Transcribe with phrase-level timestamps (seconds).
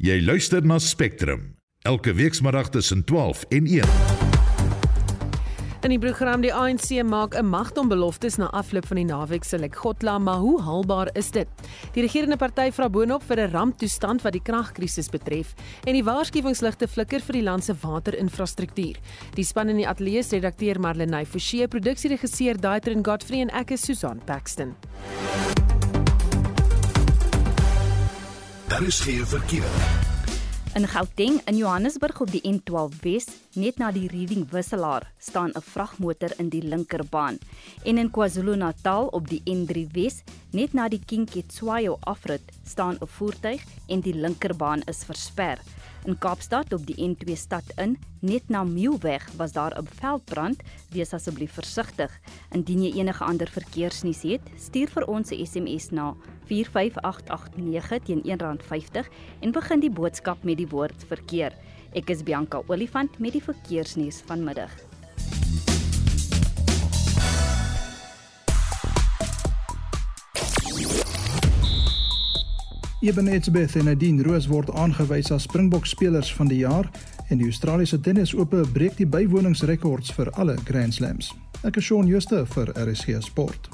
[0.00, 1.42] Jy luister na Spectrum
[1.84, 3.88] elke weekmiddag tussen 12 en 1.
[5.84, 9.58] In die program die ANC maak 'n magtom beloftes na afloop van die naweek se
[9.58, 11.48] Lekgotla, maar hoe haalbaar is dit?
[11.92, 15.54] Die regerende party vra boonop vir 'n ramptoestand wat die kragkrisis betref
[15.84, 18.96] en die waarskuwingsligte flikker vir die land se waterinfrastruktuur.
[19.34, 23.82] Die span in die ateljee se redakteur Marlenae Forsie, produksieregisseur Daitrin Godfrey en ek is
[23.82, 24.74] Susan Paxton.
[28.70, 29.70] Daar is geen verkeer.
[30.74, 33.26] In Gauteng in Johannesburg op die N12 Wes,
[33.58, 37.38] net na die Reading wisselaar, staan 'n vragmotor in die linkerbaan.
[37.82, 43.06] En in KwaZulu-Natal op die N3 Wes, net na die King Ketswayo afrit, staan 'n
[43.06, 45.58] voertuig en die linkerbaan is versper.
[46.08, 50.62] In Kaapstad op die N2 stad in, net na Mielweg, was daar 'n veldbrand.
[50.90, 52.20] Wees asseblief versigtig.
[52.50, 59.08] Indien jy enige ander verkeersnuus het, stuur vir ons 'n SMS na 45889 teen R1.50
[59.40, 61.52] en begin die boodskap met die woord verkeer.
[61.92, 64.70] Ek is Bianca Olifant met die verkeersnuus vanmiddag.
[73.02, 76.84] Eben Etzebeth en Nadine Roos word aangewys as Springbok spelers van die jaar
[77.32, 81.30] en die Australiese tennisope breek die bywoningsrekords vir alle Grand Slams.
[81.64, 83.70] Ek is Shaun Schuster vir RSG Sport.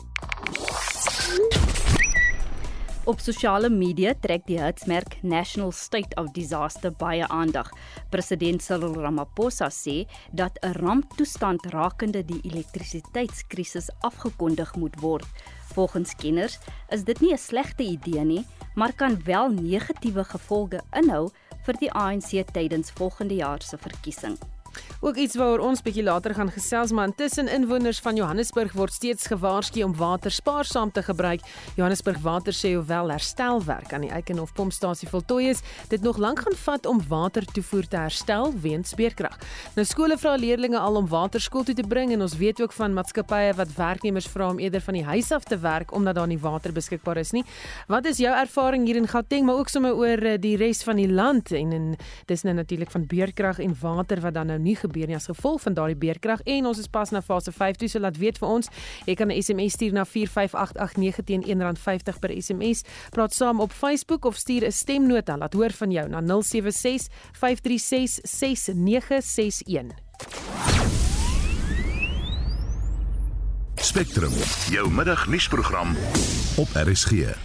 [3.06, 7.72] Op sosiale media trek die hitsmerk National State of Disaster baie aandag.
[8.14, 15.26] President Cyril Ramaphosa sê dat 'n ramptoestand rakende die elektrisiteitskrisis afgekondig moet word.
[15.74, 16.58] Volgens kenners
[16.90, 18.44] is dit nie 'n slegte idee nie,
[18.76, 21.30] maar kan wel negatiewe gevolge inhou
[21.66, 24.36] vir die ANC tydens volgende jaar se verkiesing.
[25.00, 29.26] Ook iets waaroor ons bietjie later gaan gesels, maar intussen inwoners van Johannesburg word steeds
[29.26, 31.40] gewaarsku om water spaarsaam te gebruik.
[31.76, 36.56] Johannesburg Water sê hoewel herstelwerk aan die Eikenhof pompstasie voltooi is, dit nog lank gaan
[36.64, 39.38] vat om watertoevoer te herstel weens beerkrag.
[39.76, 42.72] Nou skole vra leerders al om water skool toe te bring en ons weet ook
[42.72, 46.26] van maatskappye wat werknemers vra om eerder van die huis af te werk omdat daar
[46.26, 47.44] nie water beskikbaar is nie.
[47.88, 50.96] Wat is jou ervaring hier in Gauteng, maar ook sommer oor eh, die res van
[50.96, 51.86] die land en en
[52.30, 55.16] dis nou natuurlik van beerkrag en water wat dan nou nie gebeur nie.
[55.16, 58.18] As gevolg van daardie beerkrag en ons is pas na fase 5 toe so laat
[58.20, 58.70] weet vir ons.
[59.06, 64.24] Jy kan 'n SMS stuur na 45889 teen R1.50 per SMS praat saam op Facebook
[64.24, 65.36] of stuur 'n stemnota.
[65.36, 70.04] Laat hoor van jou na 076 536 6961
[73.76, 74.32] Spectrum,
[74.70, 75.96] jou middagnuusprogram
[76.56, 77.36] op RSG.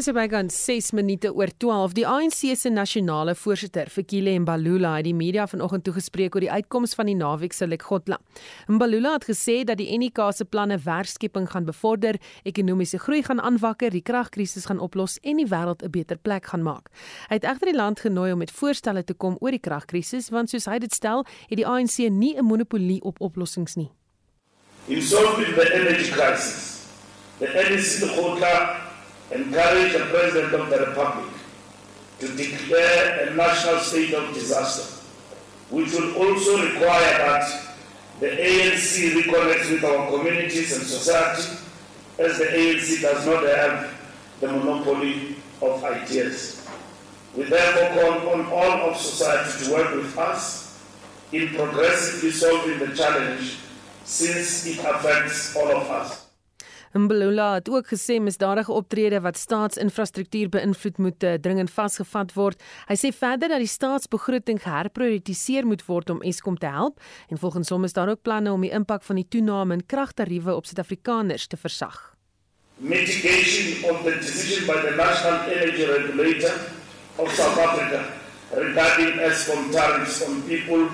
[0.00, 1.92] Dis so bygaan 6 minute oor 12.
[1.92, 6.96] Die ANC se nasionale voorsitter, Fikile Mbalula, het die media vanoggend toegespreek oor die uitkoms
[6.96, 8.16] van die naweek se Lekgotla.
[8.72, 12.16] Mbalula het gesê dat die NK se planne werkskeping gaan bevorder,
[12.48, 16.62] ekonomiese groei gaan aanwakker, die kragkrisis gaan oplos en die wêreld 'n beter plek gaan
[16.62, 16.88] maak.
[17.28, 20.48] Hy het egter die land genooi om met voorstelle te kom oor die kragkrisis, want
[20.48, 23.90] soos hy dit stel, het die ANC nie 'n monopolie op oplossings nie.
[24.88, 26.86] In solving the energy crisis,
[27.38, 28.79] the NEC Lekgotla
[29.30, 31.32] encourage the President of the Republic
[32.18, 35.00] to declare a national state of disaster,
[35.70, 37.76] which will also require that
[38.20, 41.56] the ANC reconnects with our communities and society,
[42.18, 43.94] as the ANC does not have
[44.40, 46.68] the monopoly of ideas.
[47.36, 50.78] We therefore call on all of society to work with us
[51.32, 53.58] in progressively solving the challenge
[54.04, 56.19] since it affects all of us.
[56.92, 62.62] Mbulula het ook gesê misdadige optrede wat staatsinfrastruktuur beïnvloed moet eh, dringend vasgevat word.
[62.88, 67.70] Hy sê verder dat die staatsbegroting geherprioritiseer moet word om Eskom te help en volgens
[67.70, 71.46] hom is daar ook planne om die impak van die toename in kragtariewe op Suid-Afrikaners
[71.46, 72.00] te versag.
[72.76, 76.50] Mitigation of the decision by the National Energy Regulator
[77.16, 78.02] of South Africa
[78.50, 80.90] regarding Eskom tariffs on people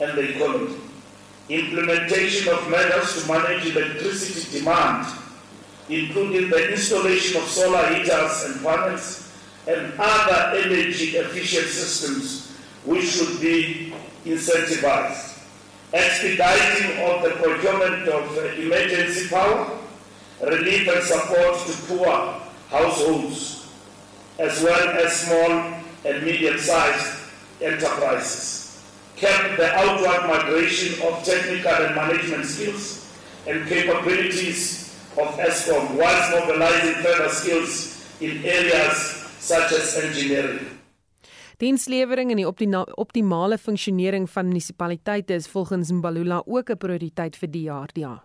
[0.00, 0.80] and the economy.
[1.48, 5.25] Implementation of measures to manage electricity demand
[5.88, 9.32] including the installation of solar heaters and panels
[9.68, 12.52] and other energy efficient systems
[12.84, 13.92] which should be
[14.24, 15.38] incentivized.
[15.92, 19.78] Expediting of the procurement of emergency power,
[20.42, 23.68] relief and support to poor households,
[24.38, 25.50] as well as small
[26.04, 27.30] and medium-sized
[27.60, 28.84] enterprises.
[29.16, 33.10] Kept the outward migration of technical and management skills
[33.46, 34.85] and capabilities
[35.16, 37.72] of ESCOM whilst mobilizing further skills
[38.20, 38.96] in areas
[39.40, 40.76] such as engineering.
[41.56, 42.48] Dienslewering en die
[42.96, 48.22] optimale funksionering van munisipaliteite is volgens Mbalula ook 'n prioriteit vir die jaar, ja.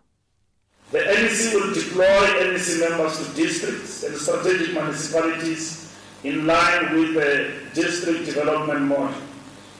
[0.91, 5.87] The NEC will deploy NEC members to districts and strategic municipalities
[6.23, 9.15] in line with the district development model.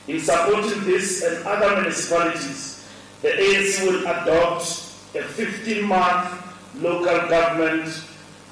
[0.08, 2.86] In supporting this and other municipalities,
[3.22, 4.64] the ANC will adopt
[5.14, 6.41] a 15-month
[6.82, 8.04] local government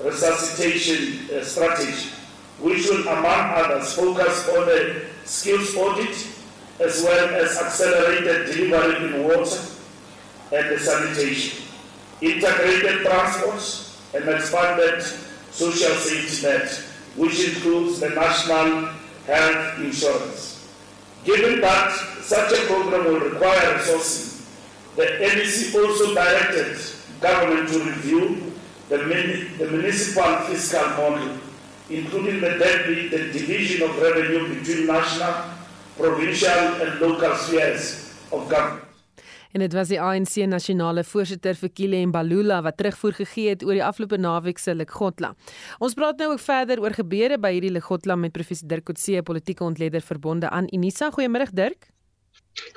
[0.04, 2.10] resuscitation uh, strategy,
[2.60, 6.28] which will, among others, focus on the skills audit
[6.80, 9.60] as well as accelerated delivery in water
[10.52, 11.64] and sanitation,
[12.22, 13.86] integrated transport,
[14.16, 15.04] and expanded
[15.52, 16.70] social safety net,
[17.16, 18.90] which includes the national
[19.28, 20.68] health insurance.
[21.26, 21.92] Given that
[22.22, 24.46] such a program will require resourcing,
[24.96, 26.78] the NEC also directed
[27.22, 28.54] government to review
[28.90, 28.98] the,
[29.58, 31.38] the municipal fiscal model,
[31.90, 32.50] including the,
[33.12, 35.34] the division of revenue between national,
[35.98, 38.90] provincial, and local spheres of government.
[39.50, 43.64] En dit was die ANC nasionale voorsitter vir Kile en Balula wat terugvoer gegee het
[43.66, 45.32] oor die afgelope naweek se Lekgotla.
[45.82, 49.66] Ons praat nou ook verder oor gebeure by hierdie Lekgotla met professor Dirk Coetzee, politieke
[49.66, 51.10] ontleder verbonde aan Unisa.
[51.10, 51.90] Goeiemôre Dirk.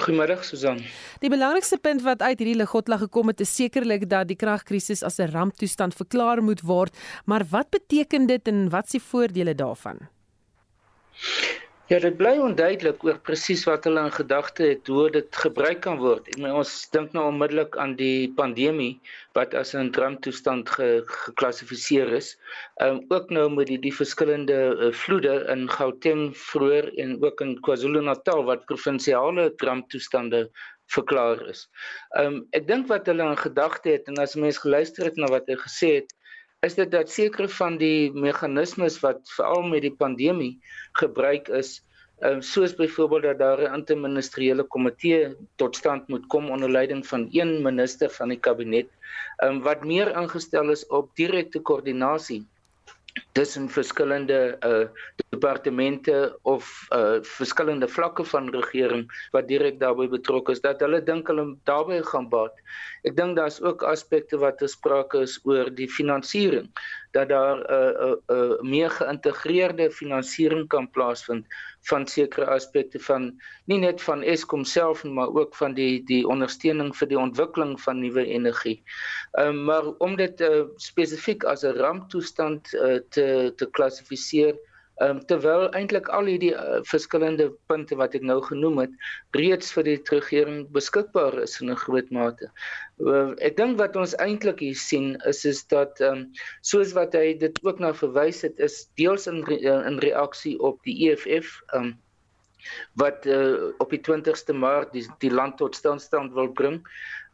[0.02, 0.80] Goeiemôre Susan.
[1.22, 5.18] Die belangrikste punt wat uit hierdie Lekgotla gekom het is sekerlik dat die kragkrisis as
[5.18, 10.08] 'n ramptoestand verklaar moet word, maar wat beteken dit en wat is die voordele daarvan?
[11.92, 15.98] Ja, dit bly onduidelik oor presies wat hulle in gedagte het hoe dit gebruik kan
[16.00, 16.30] word.
[16.30, 18.94] Ek meen ons dink nou onmiddellik aan die pandemie
[19.36, 20.86] wat as 'n ramptoestand ge,
[21.26, 22.30] geklassifiseer is.
[22.80, 27.44] Ehm um, ook nou met die die verskillende uh, vloede in Gauteng vroeër en ook
[27.44, 30.48] in KwaZulu-Natal wat provinsiale ramptoestande
[30.96, 31.68] verklaar is.
[32.16, 35.28] Ehm um, ek dink wat hulle in gedagte het en as mense geluister het na
[35.36, 36.16] wat hy gesê het,
[36.66, 40.52] is dit dat sekere van die meganismes wat veral met die pandemie
[41.00, 41.72] gebruik is
[42.28, 47.26] um, soos byvoorbeeld dat daar 'n interministeriële komitee tot stand moet kom onder leiding van
[47.32, 48.86] een minister van die kabinet
[49.44, 52.46] um, wat meer ingestel is op direkte koördinasie
[53.32, 54.86] tussen verskillende uh
[55.32, 61.28] departemente of uh verskillende vlakke van regering wat direk daarbey betrokke is dat hulle dink
[61.28, 62.56] hulle daarbey gaan baat.
[63.08, 66.68] Ek dink daar's ook aspekte wat gesprake is oor die finansiering
[67.12, 71.46] dat daar 'n uh, 'n uh, uh, meer geïntegreerde finansiering kan plaasvind
[71.80, 76.96] van sekere aspekte van nie net van Eskom self maar ook van die die ondersteuning
[76.96, 78.82] vir die ontwikkeling van nuwe energie.
[79.32, 84.56] Ehm um, maar om dit uh, spesifiek as 'n ramptoestand uh, te te klassifiseer
[85.00, 88.92] Ehm um, terwyl eintlik al hierdie uh, verskillende punte wat ek nou genoem het
[89.38, 92.50] reeds vir die regering beskikbaar is in 'n groot mate.
[93.00, 96.26] Uh, ek dink wat ons eintlik hier sien is is dat ehm um,
[96.60, 100.78] soos wat hy dit ook na verwys het is deels in re in reaksie op
[100.84, 101.96] die EFF ehm um,
[103.00, 106.82] wat uh, op die 20ste Maart die die land tot stilstand wil bring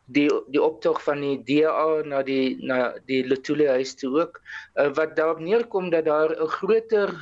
[0.06, 4.88] die die optog van die DA na die na die Letoile huis toe ook uh,
[4.96, 7.12] wat daarop neerkom dat daar 'n groter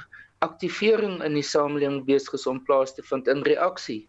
[0.45, 4.03] aktivering in die samelewing besig is om plaas te vind in reaksie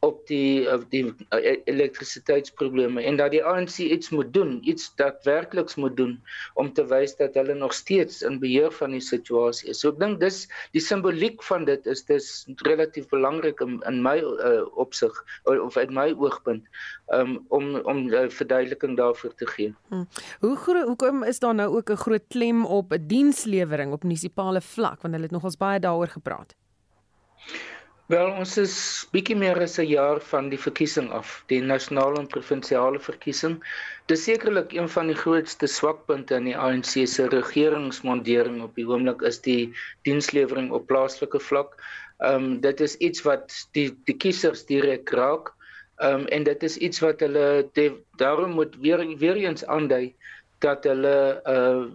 [0.00, 5.74] op die op die uh, elektrisiteitsprobleme en dat die ANC iets moet doen, iets daadwerkliks
[5.76, 6.14] moet doen
[6.54, 9.82] om te wys dat hulle nog steeds in beheer van die situasie is.
[9.84, 12.30] So ek dink dis die simboliek van dit is dis
[12.64, 15.12] relatief belangrik in, in my uh, opsig
[15.44, 16.64] of uit my oogpunt
[17.12, 19.74] um, om om uh, verduideliking daarvoor te gee.
[19.92, 20.08] Hmm.
[20.40, 25.02] Hoe groot hoekom is daar nou ook 'n groot klem op dienslewering op munisipale vlak
[25.02, 26.56] want hulle het nogals baie daaroor gepraat.
[28.10, 28.72] Wel, ons is
[29.14, 33.52] bietjie meer as 'n jaar van die verkiesing af, die nasionale en provinsiale verkiesing.
[34.10, 39.22] Dis sekerlik een van die grootste swakpunte in die ANC se regeringsmondering op die oomblik
[39.30, 39.70] is die
[40.08, 41.78] dienslewering op plaaslike vlak.
[42.18, 45.54] Ehm um, dit is iets wat die die kiesers direk raak.
[46.02, 47.46] Ehm um, en dit is iets wat hulle
[48.18, 50.14] daarom moet weer weer eens aandui
[50.58, 51.86] dat hulle uh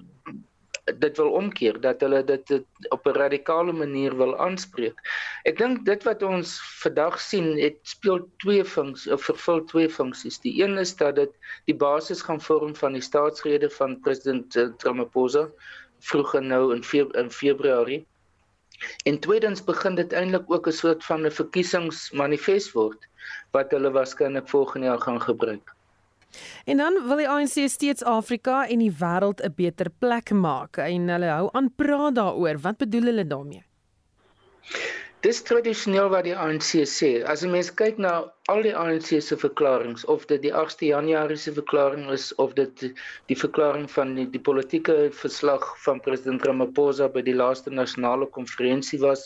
[0.94, 5.00] dit wil omkeer dat hulle dit, dit op 'n radikale manier wil aanspreek.
[5.44, 10.40] Ek dink dit wat ons vandag sien, dit speel twee funksies of vervul twee funksies.
[10.40, 11.32] Die een is dat dit
[11.66, 15.50] die basis gaan vorm van die staatsrede van president uh, Ramaphosa
[16.00, 18.06] vroeg nou in Feb in Februarie.
[19.06, 23.08] En tweedens begin dit eintlik ook 'n soort van 'n verkiesingsmanifest word
[23.52, 25.76] wat hulle waarskynlik volgende jaar gaan gebruik.
[26.66, 31.10] En dan wil die ANC steeds Afrika en die wêreld 'n beter plek maak en
[31.10, 32.58] hulle hou aan praat daaroor.
[32.62, 33.64] Wat bedoel hulle daarmee?
[35.26, 37.08] Dis tradisioneel wat die ANC sê.
[37.34, 38.12] As 'n mens kyk na
[38.54, 42.84] al die ANC se verklaringe of dit die 8de Januarie se verklaring is of dit
[43.32, 49.00] die verklaring van die, die politieke verslag van president Ramaphosa by die laaste nasionale konferensie
[49.00, 49.26] was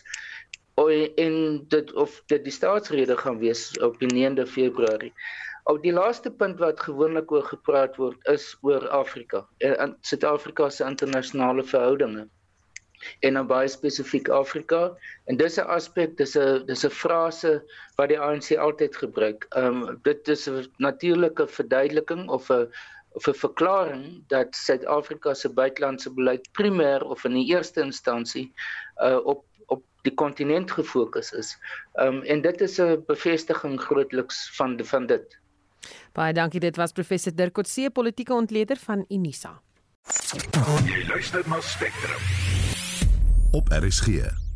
[1.15, 5.11] en dit of dit die staatsrede gaan wees op die 9de Februarie.
[5.63, 10.85] Ou die laaste punt wat gewoonlik oor gepraat word is oor Afrika en Suid-Afrika se
[10.85, 12.29] internasionale verhoudinge.
[13.19, 14.79] en dan baie spesifiek Afrika.
[15.31, 17.51] En dis 'n aspek, dis 'n dis 'n frase
[17.97, 19.45] wat die ANC altyd gebruik.
[19.49, 22.67] Ehm um, dit is 'n natuurlike verduideliking of 'n
[23.11, 28.53] of 'n verklaring dat Suid-Afrika se buitelandse beleid primêr of in die eerste instansie
[29.01, 31.57] uh op op die kontinent gefokus is.
[31.93, 35.39] Ehm um, en dit is 'n bevestiging grootliks van van dit.
[36.13, 39.61] Baie dankie, dit was professor Dirk Coetzee, politieke ontleder van Unisa.
[40.85, 42.21] Jy luister na Spectrum.
[43.51, 44.48] Op RSG.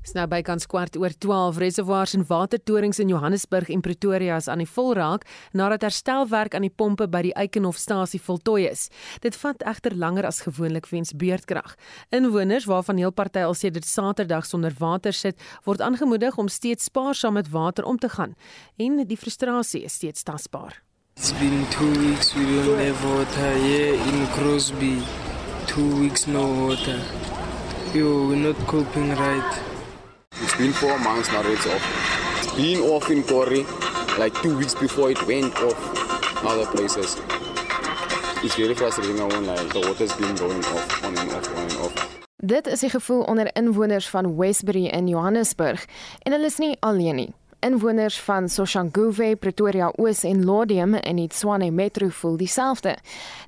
[0.00, 4.62] Dis nou bykans kwart oor 12 reservoirs en watertorings in Johannesburg en Pretoria is aan
[4.62, 8.88] die vol raak nadat herstelwerk aan die pompe by die Eikenhofstasie voltooi is.
[9.20, 11.76] Dit vat egter langer as gewoonlik weens beurtkrag.
[12.16, 15.36] Inwoners waarvan heel party al sedert Saterdag sonder water sit,
[15.68, 18.32] word aangemoedig om steeds spaarsaam met water om te gaan
[18.80, 20.80] en die frustrasie is steeds tasbaar.
[21.16, 24.96] It's been 2 weeks we don't have water here in Crosby.
[25.66, 26.96] 2 weeks no water.
[27.92, 29.69] Yo, we're not coping right.
[30.42, 31.84] It's been four months now it's off.
[32.38, 33.66] It's been off in Kori
[34.18, 35.78] like two weeks before it went off
[36.44, 37.16] other places.
[38.42, 41.76] It's very frustrating when like the water's been going off, on and off, on and
[41.76, 42.20] off.
[42.36, 45.84] Dit is die gevoel onder inwoners van Westbury in Johannesburg
[46.22, 47.28] en hulle is nie alleen nie.
[47.60, 52.96] Inwoners van Soshanguve, Pretoria Oos en Lodium in die Tshwane Metro voel dieselfde.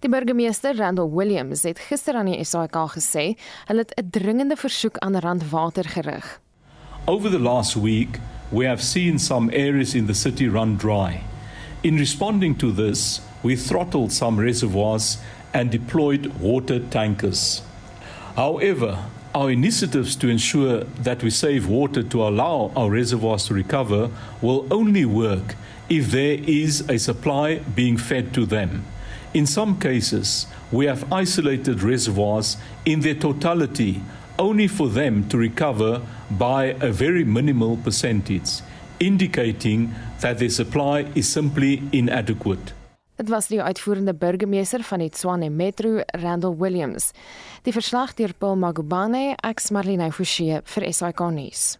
[0.04, 3.32] Die burgemeester, Randall Williams, het gister aan die SAK gesê
[3.66, 6.41] hulle het 'n dringende versoek aan Randwater gerig.
[7.08, 8.20] Over the last week,
[8.52, 11.24] we have seen some areas in the city run dry.
[11.82, 15.18] In responding to this, we throttled some reservoirs
[15.52, 17.62] and deployed water tankers.
[18.36, 19.04] However,
[19.34, 24.08] our initiatives to ensure that we save water to allow our reservoirs to recover
[24.40, 25.56] will only work
[25.88, 28.84] if there is a supply being fed to them.
[29.34, 34.02] In some cases, we have isolated reservoirs in their totality
[34.38, 36.00] only for them to recover
[36.38, 38.62] by a very minimal percentage,
[39.00, 42.72] indicating that their supply is simply inadequate.
[43.16, 47.10] Dit was die uitvoerende burgemeester van die Tshwane Metro, Randall Williams.
[47.62, 51.76] Die verslag deur Paul Magubane, ex Marlene Forsie vir SAK nuus.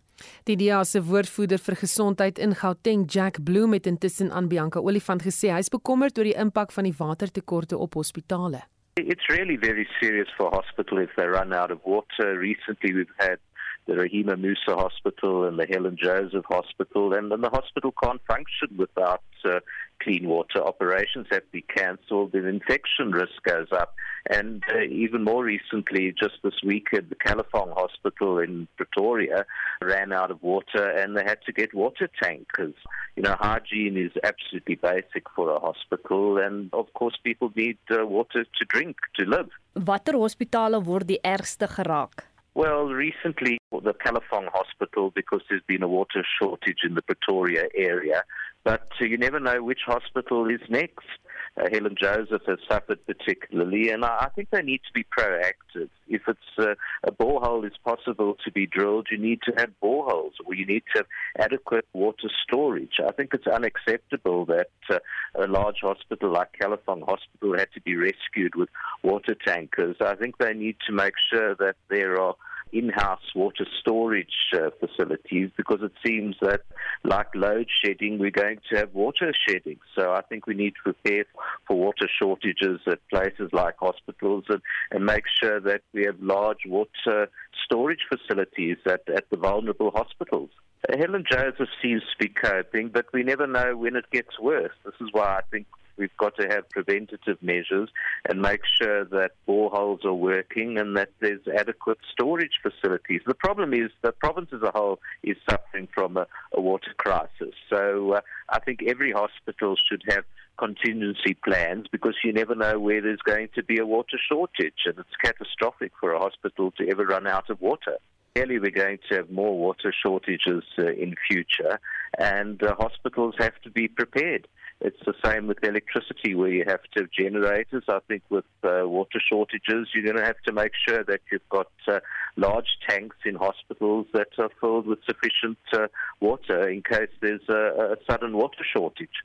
[0.47, 5.23] Die DEA se woordvoerder vir gesondheid in Gauteng, Jack Bloem, het intussen aan Bianca Olifant
[5.23, 8.63] gesê hy is bekommerd oor die impak van die watertekorte op hospitale.
[8.97, 12.39] It's really very serious for hospital if they run out of water.
[12.39, 13.39] Recently we've had
[13.87, 18.77] the Rahima Musa Hospital and the Helen Joseph Hospital, and then the hospital can't function
[18.77, 19.61] without uh,
[20.03, 20.63] clean water.
[20.63, 23.95] Operations have to be cancelled, and infection risk goes up.
[24.31, 29.45] And uh, even more recently, just this week, at the Califong Hospital in Pretoria
[29.83, 32.75] ran out of water, and they had to get water tankers.
[33.17, 38.07] You know, hygiene is absolutely basic for a hospital, and of course, people need uh,
[38.07, 39.51] water to drink to live.
[39.75, 42.25] Watter hospitale word die ergste geraak?
[42.55, 48.25] Well, recently, the Califong Hospital, because there's been a water shortage in the Pretoria area,
[48.63, 51.09] but uh, you never know which hospital is next.
[51.57, 55.91] Uh, Helen Joseph has suffered particularly, and I, I think they need to be proactive.
[56.09, 60.33] If it's uh, a borehole is possible to be drilled, you need to have boreholes,
[60.47, 61.07] or you need to have
[61.39, 62.95] adequate water storage.
[63.07, 64.99] I think it's unacceptable that uh,
[65.35, 68.71] a large hospital like Califong Hospital had to be rescued with
[69.03, 69.97] water tankers.
[70.01, 72.35] I think they need to make sure that there are
[72.73, 76.63] in-house water storage uh, facilities because it seems that
[77.05, 80.93] like load shedding we're going to have water shedding so i think we need to
[80.93, 81.25] prepare
[81.67, 86.65] for water shortages at places like hospitals and, and make sure that we have large
[86.67, 87.29] water
[87.65, 90.51] storage facilities at, at the vulnerable hospitals
[90.99, 94.73] Helen Joseph seems to be coping, but we never know when it gets worse.
[94.85, 97.89] This is why I think we've got to have preventative measures
[98.29, 103.21] and make sure that boreholes are working and that there's adequate storage facilities.
[103.27, 107.55] The problem is the province as a whole is suffering from a, a water crisis.
[107.71, 110.25] So uh, I think every hospital should have
[110.59, 114.99] contingency plans because you never know where there's going to be a water shortage and
[114.99, 117.99] it's catastrophic for a hospital to ever run out of water.
[118.35, 121.79] Clearly, we're going to have more water shortages uh, in future,
[122.19, 124.49] and uh, hospitals have to be prepared.
[124.85, 127.85] It's the same with electricity, where you have to have generators.
[127.89, 131.49] I think with uh, water shortages, you're going to have to make sure that you've
[131.51, 132.01] got uh,
[132.37, 135.87] large tanks in hospitals that are filled with sufficient uh,
[136.21, 139.23] water in case there's a, a sudden water shortage.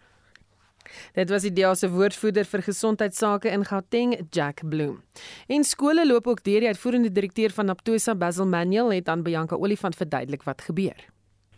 [1.13, 5.01] Dit was die DEA se woordvoerder vir gesondheidsake in Gauteng, Jack Bloem.
[5.47, 9.55] En skole loop ook deur die uitvoerende direkteur van Naptosa, Basil Manuel, het aan Bianca
[9.55, 11.07] Olifant verduidelik wat gebeur.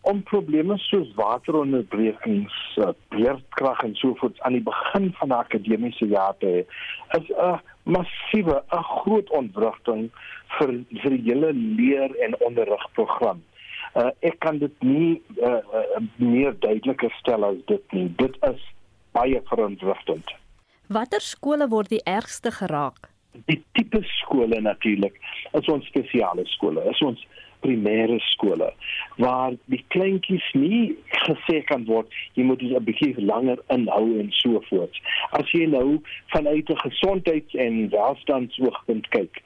[0.01, 6.07] Om probleme soos wateronderbrekings, uh, beerdkrag en so voort aan die begin van 'n akademiese
[6.07, 6.61] jaar te hê,
[7.19, 10.09] is 'n massiewe, 'n groot ontwrigting
[10.57, 10.69] vir
[11.01, 13.43] vir die hele leer en onderrigprogram.
[13.95, 18.07] Uh, ek kan dit nie uh, uh, meer duideliker stel as dit nie.
[18.15, 18.61] Dit is
[19.11, 20.29] baie verontrustend.
[20.87, 23.09] Watter skole word die ergste geraak?
[23.45, 25.17] Die tipe skole natuurlik
[25.57, 26.85] is ons spesiale skole.
[26.89, 27.25] Is ons
[27.63, 28.73] primêre skole
[29.17, 34.31] waar die kleintjies nie gesê kan word jy moet dit 'n bietjie langer inhou en
[34.31, 34.95] so voort.
[35.31, 36.01] As jy nou
[36.33, 39.43] vanuit 'n gesondheids- en welstandsoogpunt kyk,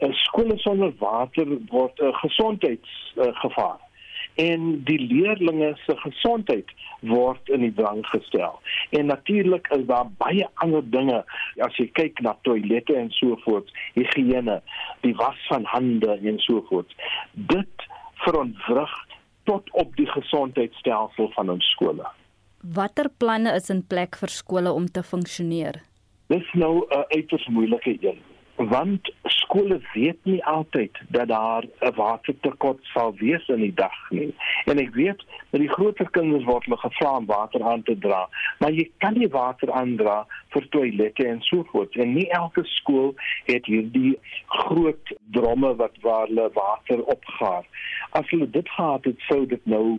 [0.00, 3.80] 'n skool sonder water word 'n gesondheidsgevaar.
[3.80, 3.89] Uh,
[4.34, 6.70] en die leerlinge se gesondheid
[7.00, 8.60] word in die drang gestel.
[8.90, 11.24] En natuurlik is daar baie ander dinge
[11.66, 14.60] as jy kyk na toilette en so voort, higiëne,
[15.04, 16.94] die was van hande en so voort.
[17.32, 17.86] Dit
[18.24, 18.96] verontwrig
[19.48, 22.06] tot op die gesondheidstelsel van ons skole.
[22.60, 25.80] Watter planne is in plek vir skole om te funksioneer?
[26.28, 28.20] Dis nou 'n uiters moeilike een
[28.68, 34.34] want skole weet nie altyd dat daar 'n watertekort sal wees in die dag nie.
[34.64, 38.28] En ek weet dat die groter kinders word hulle gevra om water aan te dra,
[38.58, 41.96] maar jy kan nie water aandra vir toilette en so voort.
[41.96, 43.14] En nie elke skool
[43.44, 47.64] het hierdie groot dromme wat waar hulle water opgaar.
[48.10, 49.98] As hulle dit gehad het, sou dit nou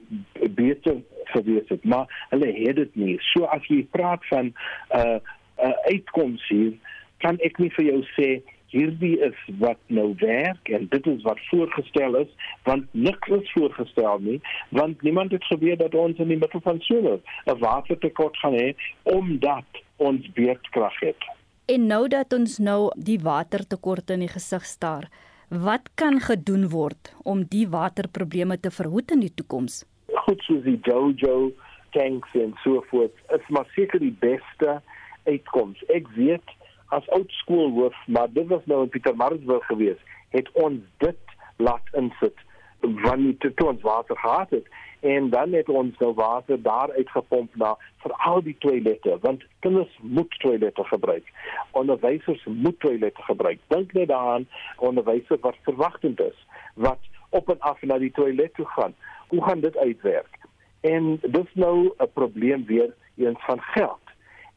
[0.50, 3.18] beter gewees het, maar hulle het dit nie.
[3.20, 4.53] So as jy praat van 'n
[4.96, 5.20] uh,
[5.62, 6.74] 'n uh, uitkoms hier
[7.22, 8.30] kan ek nie vir jou sê
[8.72, 12.32] hierdie is wat nou werk en dit is wat voorgestel is
[12.70, 14.40] want niks is voorgestel nie
[14.82, 18.74] want niemand het geweet dat ons in die middel van somer 'n watertekort gaan hê
[19.04, 21.22] omdat ons beerdkrag het.
[21.66, 25.10] En nou dat ons nou die watertekort in die gesig staar,
[25.50, 29.84] wat kan gedoen word om die waterprobleme te verhoed in die toekoms?
[30.25, 31.51] Goed soos die Jojo
[31.96, 34.80] tanks en so voort, is maar seker die beste
[35.28, 35.80] uitkoms.
[35.92, 36.56] Ek weet
[36.91, 42.36] as oud skoolhoof, maar dit was nou in Pietermaritzburg gewees, het ons dit laat insit
[42.81, 44.67] wanneer dit ons water gehad het
[45.00, 49.93] en dan het ons nou water daar uitgepomp na vir al die toilette want kinders
[50.01, 51.32] moet toilette gebruik.
[51.71, 53.60] Onderwysers moet toilette gebruik.
[53.67, 56.99] Dink net daaraan onderwysers wat verwagtend is wat
[57.30, 58.95] op en af na die toilet toe gaan.
[59.27, 60.39] Hoe gaan dit uitwerk?
[60.82, 64.06] En dis nou 'n probleem weer eens van geld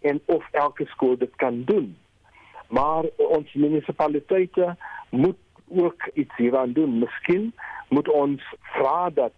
[0.01, 1.97] en of elke skool dit kan doen
[2.69, 4.77] maar ons munisipaliteite
[5.11, 5.37] moet
[5.69, 6.99] ook iets hieraan doen.
[6.99, 7.53] Miskien
[7.89, 9.33] moet ons vra dat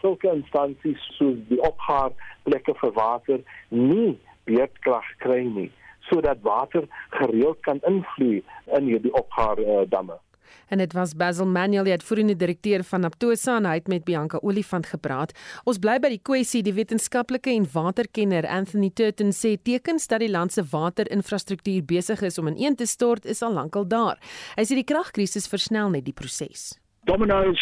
[0.00, 5.70] sulke instansies soos die opgaarplekke vir water nie beerdkrag kry nie
[6.10, 8.42] sodat water gereeld kan invloei
[8.76, 10.16] in hierdie opgaardamme.
[10.18, 10.31] Uh,
[10.68, 14.38] En dit was Basil Manuel, die uitvoerende direkteur van Aptosa en hy het met Bianca
[14.42, 15.34] Olifant gepraat.
[15.68, 20.30] Ons bly by die kwessie, die wetenskaplike en waterkenner Anthony Turton sê tekens dat die
[20.30, 24.20] land se waterinfrastruktuur besig is om ineen te stort is al lankal daar.
[24.56, 26.72] Hy sê die kragkrisis versnel net die proses.
[27.04, 27.60] Dominoes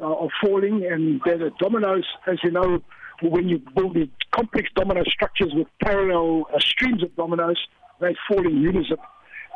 [0.00, 2.82] uh, are falling and the dominoes as you know
[3.22, 7.60] when you build the complex domino structures with parallel uh, streams of dominoes
[8.00, 8.98] they fall in unison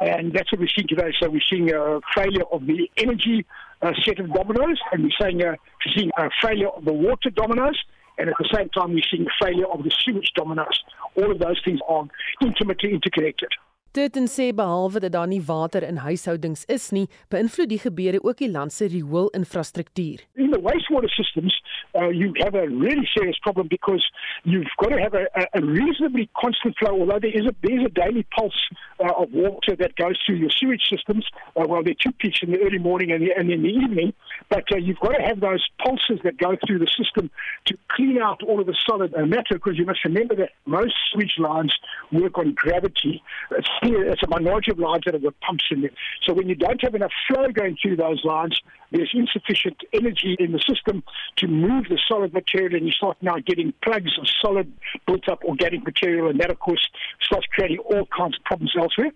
[0.00, 1.12] And that's what we're seeing today.
[1.20, 3.46] So we're seeing a uh, failure of the energy
[3.82, 6.84] uh, set of dominoes, and we're seeing, uh, a, uh, we're seeing a failure of
[6.84, 7.78] the water dominoes,
[8.18, 10.82] and at the same time, we're seeing a failure of the sewage dominoes.
[11.16, 12.04] All of those things are
[12.42, 13.48] intimately interconnected.
[13.96, 18.42] Turton sê behalwe dat daar nie water in huishoudings is nie, beïnvloed die gebeure ook
[18.42, 20.20] die land se riool-infrastruktuur.
[20.34, 21.56] In the wastewater systems,
[21.94, 24.04] uh, you have a really serious problem because
[24.44, 27.86] you've got to have a, a reasonably constant flow, although there is a, there is
[27.86, 28.60] a daily pulse
[29.00, 31.24] uh, of water that goes through your sewage systems.
[31.56, 33.72] Uh, well, there are two peaks in the early morning and, the, and in the
[33.84, 34.12] evening,
[34.50, 37.30] but uh, you've got to have those pulses that go through the system
[37.64, 41.36] to clean out all of the solid matter because you must remember that most sewage
[41.38, 41.72] lines
[42.12, 43.22] work on gravity.
[43.52, 45.90] It's it's a minority of lines that have got pumps in them.
[46.22, 50.52] So when you don't have enough flow going through those lines, there's insufficient energy in
[50.52, 51.02] the system
[51.36, 54.72] to move the solid material, and you start now getting plugs of solid
[55.06, 56.86] built up organic material, and that, of course,
[57.20, 59.10] starts creating all kinds of problems elsewhere.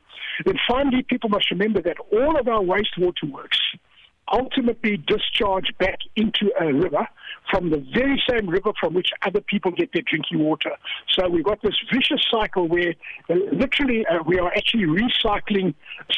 [0.44, 3.58] Then finally, people must remember that all of our wastewater works
[4.32, 7.06] ultimately discharge back into a river
[7.50, 10.70] from the very same river from which other people get their drinking water.
[11.08, 12.94] So we've got this vicious cycle where
[13.28, 15.74] uh, literally uh, we are actually recycling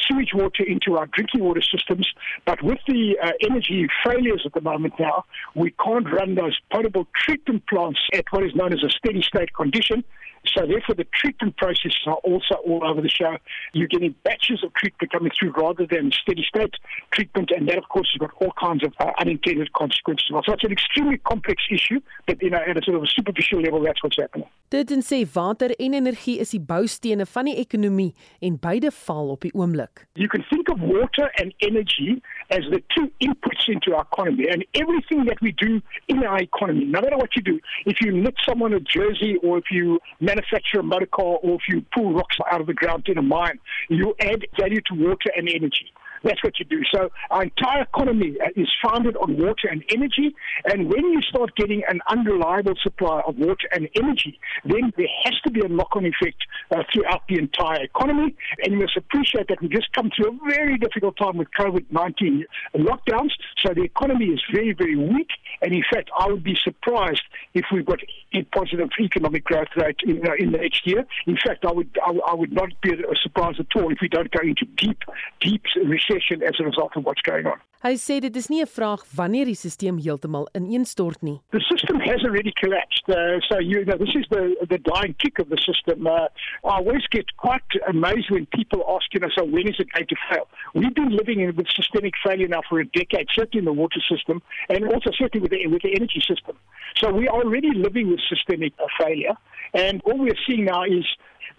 [0.06, 2.06] sewage water into our drinking water systems.
[2.44, 7.06] But with the uh, energy failures at the moment now, we can't run those potable
[7.14, 10.04] treatment plants at what is known as a steady state condition.
[10.46, 13.36] So therefore, the treatment processes are also all over the show.
[13.72, 16.74] You're getting batches of treatment coming through rather than steady state
[17.12, 20.26] treatment, and that, of course, course, you've got all kinds of uh, unintended consequences.
[20.30, 23.60] So it's an extremely complex issue, but you know, at a sort of a superficial
[23.60, 24.48] level, that's what's happening.
[24.72, 29.34] Dit en sê water en energie is die boustene van die ekonomie en beide val
[29.34, 30.06] op die oomblik.
[30.16, 34.64] You can think of water and energy as the two inputs into our economy and
[34.80, 38.40] everything that we do in our economy, no matter what you do, if you knit
[38.48, 42.38] someone a jersey or if you manufacture a motor car or if you pull rocks
[42.50, 43.60] out of the ground in a mine,
[43.90, 45.92] you add value to water and energy.
[46.24, 46.82] That's what you do.
[46.92, 50.34] So our entire economy uh, is founded on water and energy.
[50.64, 55.34] And when you start getting an unreliable supply of water and energy, then there has
[55.44, 58.34] to be a knock-on effect uh, throughout the entire economy.
[58.62, 62.44] And you must appreciate that we just come through a very difficult time with COVID-19
[62.76, 63.32] lockdowns.
[63.64, 65.30] So the economy is very, very weak.
[65.60, 67.22] And in fact, I would be surprised
[67.54, 67.98] if we've got
[68.34, 71.04] a positive economic growth rate in, uh, in the next year.
[71.26, 74.30] In fact, I would I, I would not be surprised at all if we don't
[74.30, 75.02] go into deep,
[75.40, 77.58] deep recession recession as a result of what's going on.
[77.82, 81.40] Hy sê dit is nie 'n vraag wanneer die stelsel heeltemal ineenstort nie.
[81.50, 83.08] The system has already collapsed.
[83.08, 86.06] Uh, so you know this is the the dying kick of the system.
[86.06, 86.28] Uh,
[86.62, 90.06] I always get quite amazed when people ask you know so when is it going
[90.06, 90.46] to fail?
[90.74, 94.00] We've been living in with systemic failure now for a decade, certainly in the water
[94.08, 96.56] system and also certainly with the with the energy system.
[97.00, 99.34] So we are already living with systemic uh, failure
[99.74, 101.06] and all we're seeing now is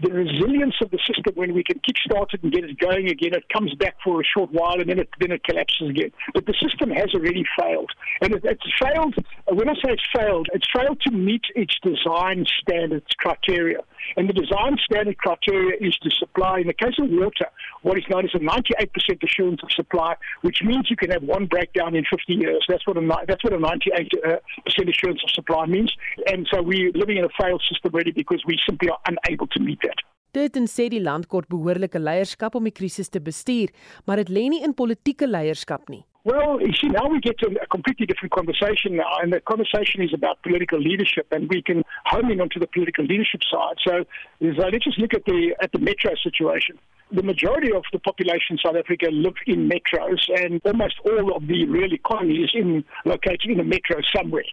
[0.02, 3.34] the resilience of the system when we can kickstart it and get it going again.
[3.34, 6.12] It comes back for a short while and then it then it collapses again.
[6.34, 7.92] But the system has already failed,
[8.22, 9.16] and it, it's failed.
[9.48, 13.80] When I say it's failed, it's failed to meet its design standards criteria.
[14.18, 17.48] And the design standard criteria is to supply, in the case of water,
[17.82, 21.46] what is known as a 98% assurance of supply, which means you can have one
[21.46, 22.66] breakdown in 50 years.
[22.68, 23.78] That's what a that's what a 98%
[24.26, 25.94] uh, assurance of supply means.
[26.28, 29.60] And so we're living in a failed system already because we simply are unable to
[29.60, 30.06] meet that.
[30.34, 33.70] Dit en sê die land kort behoorlike leierskap om die krisis te bestuur,
[34.06, 36.04] maar dit lê nie in politieke leierskap nie.
[36.26, 40.02] Well, you see, now we get to a completely different conversation now, and the conversation
[40.02, 43.76] is about political leadership, and we can home in onto the political leadership side.
[43.86, 44.06] So,
[44.40, 46.80] so let's just look at the at the metro situation.
[47.12, 51.46] The majority of the population in South Africa live in metros, and almost all of
[51.46, 54.48] the real economy is in located in a metro somewhere.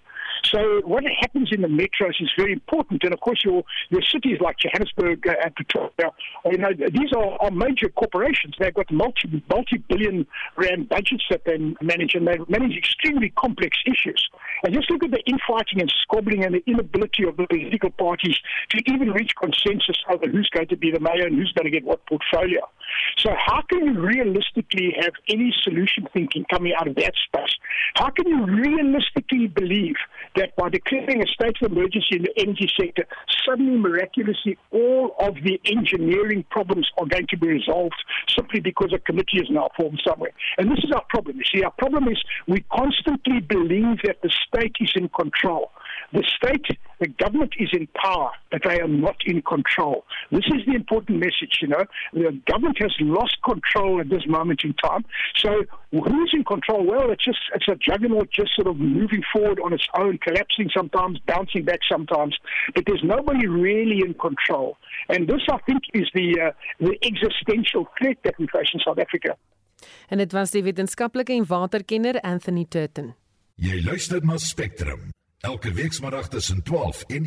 [0.44, 3.02] So what happens in the metros is very important.
[3.04, 6.12] And of course, your, your cities like Johannesburg uh, and Pretoria,
[6.46, 8.54] you know, these are, are major corporations.
[8.58, 14.28] They've got multi, multi-billion rand budgets that they manage, and they manage extremely complex issues.
[14.62, 18.36] And just look at the infighting and squabbling and the inability of the political parties
[18.70, 21.70] to even reach consensus over who's going to be the mayor and who's going to
[21.70, 22.60] get what portfolio.
[23.18, 27.54] So how can you realistically have any solution thinking coming out of that space?
[27.94, 29.96] How can you realistically believe
[30.36, 33.06] that by declaring a state of emergency in the energy sector,
[33.46, 37.94] suddenly miraculously all of the engineering problems are going to be resolved
[38.28, 40.32] simply because a committee is now formed somewhere?
[40.58, 41.36] And this is our problem.
[41.36, 45.70] You see, our problem is we constantly believe that the state is in control.
[46.12, 46.66] The state,
[46.98, 50.04] the government is in power, but they are not in control.
[50.32, 51.84] This is the important message, you know.
[52.12, 55.04] The government has lost control at this moment in time.
[55.36, 56.84] So who's in control?
[56.84, 60.70] Well, it's just it's a juggernaut just sort of moving forward on its own, collapsing
[60.74, 62.36] sometimes, bouncing back sometimes.
[62.74, 64.76] But there's nobody really in control.
[65.08, 68.98] And this, I think, is the uh, the existential threat that we face in South
[68.98, 69.36] Africa.
[70.08, 73.14] En dit was die wetenskaplike en waterkenner Anthony Turton.
[73.54, 75.08] Jy luister na Spectrum
[75.40, 77.26] elke weekmiddag tussen 12 en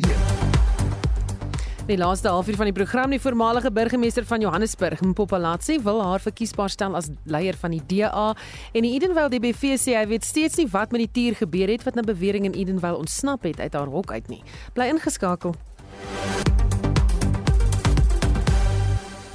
[1.86, 6.70] Die laaste halfuur van die program die voormalige burgemeester van Johannesburg, Mpopalatsi, wil haar verkiesbaar
[6.70, 8.30] stel as leier van die DA
[8.72, 11.84] en die Edenvale DBV sê hy weet steeds nie wat met die tier gebeur het
[11.84, 14.42] wat 'n bewering in Edenvale ontsnap het uit haar hok uit nie.
[14.72, 15.54] Bly ingeskakel.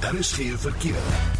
[0.00, 1.39] Daar is geen verkeer.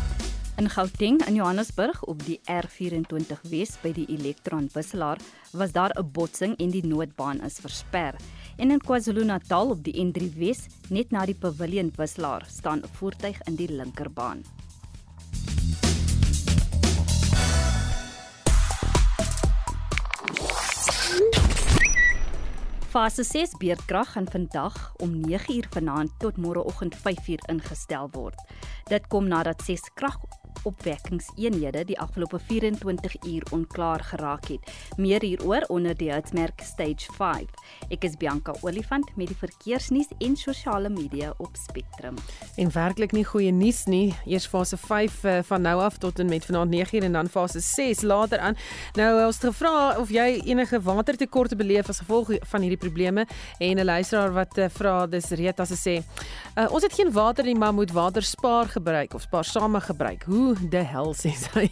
[0.60, 5.16] In Gauteng in Johannesburg op die R24 Wes by die Elektron wisselaar
[5.56, 8.14] was daar 'n botsing en die noodbaan is versper.
[8.56, 13.40] En in KwaZulu-Natal op die N3 Wes net na die Pavilion wisselaar staan 'n voertuig
[13.46, 14.44] in die linkerbaan.
[22.90, 28.34] Fase 6 beerdkrag gaan vandag om 9uur vanaand tot môreoggend 5uur ingestel word.
[28.84, 30.18] Dit kom nadat 6 krag
[30.64, 34.72] opwekkingseenhede die afgelope 24 uur onklaar geraak het.
[34.96, 37.44] Meer hieroor onder die hitsmerk Stage 5.
[37.90, 42.18] Ek is Bianca Olifant met die verkeersnuus en sosiale media op Spectrum.
[42.56, 44.14] En werklik nie goeie nuus nie.
[44.26, 47.28] Eers fase 5 uh, eh, van nou af tot en met vanaand 9 en dan
[47.28, 48.56] fase 6 later aan.
[48.94, 53.26] Nou ons het gevra of jy enige watertekorte beleef as gevolg van hierdie probleme
[53.58, 55.94] en 'n luisteraar wat uh, vra dis Rita se sê
[56.58, 60.22] uh, ons het geen water nie maar moet water spaar gebruik of spaarsame gebruik.
[60.22, 61.68] Hoe De hel sê hy.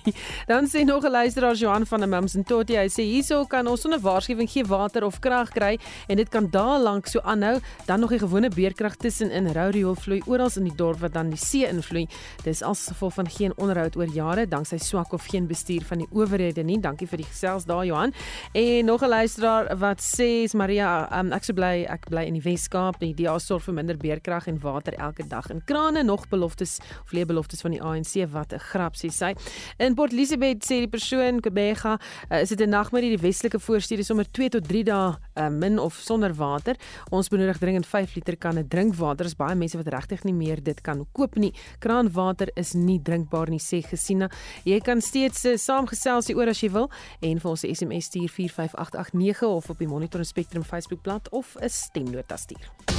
[0.47, 3.67] Dan sê nog 'n luisteraar Johan van der Mums en Totti, hy sê hierso kan
[3.67, 7.61] ons sonder waarskuwing geen water of krag kry en dit kan daal lank so aanhou,
[7.87, 11.39] dan nog die gewone beerkrag tussenin Rouriool vloei oral in die dorp wat dan die
[11.39, 12.07] see invloei.
[12.45, 16.09] Dis as gevolg van geen onderhoud oor jare, danksy swak of geen bestuur van die
[16.11, 16.81] owerhede nie.
[16.81, 18.13] Dankie vir die gesels daar Johan.
[18.53, 22.43] En nog 'n luisteraar wat sê Maria, um, ek sou bly ek bly in die
[22.43, 22.99] Wes-Kaap.
[23.01, 27.13] Die DA sorg vir minder beerkrag en water elke dag in krane nog beloftes of
[27.13, 29.33] leë beloftes van die ANC wat 'n grap sê sy.
[29.79, 31.97] In Port Elizabeth sê die persoon Kebega,
[32.31, 35.79] uh, is dit 'n nagmerrie die westelike voorstede sommer 2 tot 3 dae uh, min
[35.79, 36.77] of sonder water.
[37.11, 39.25] Ons benodig dringend 5 liter kanne drinkwater.
[39.25, 41.53] Daar's baie mense wat regtig nie meer dit kan koop nie.
[41.81, 44.31] Kraanwater is nie drinkbaar nie sê Gesina.
[44.65, 49.43] Jy kan steeds uh, saamgesels hieroor as jy wil en vir ons SMS stuur 45889
[49.49, 52.98] of op die Monitor Spectrum Facebookblad of 'n stemnota stuur.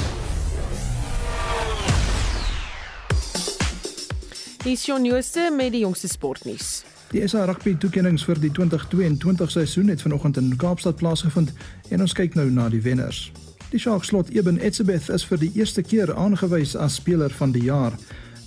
[4.59, 6.83] Hier is Shaun Jooste met die jongste sportnuus.
[7.13, 11.53] Die SA Rugby toekenninge vir die 2022 seisoen het vanoggend in Kaapstad plaasgevind
[11.87, 13.29] en ons kyk nou na die wenners.
[13.71, 17.63] Die Sharks slot Eben Etzebeth is vir die eerste keer aangewys as speler van die
[17.69, 17.95] jaar.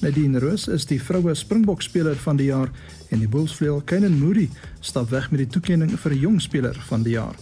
[0.05, 2.69] Nadine Roos is die vroue Springbok speler van die jaar
[3.09, 4.51] en die Bulls vleuel Kenan Moody
[4.85, 7.41] stap weg met die toekenning vir jong speler van die jaar.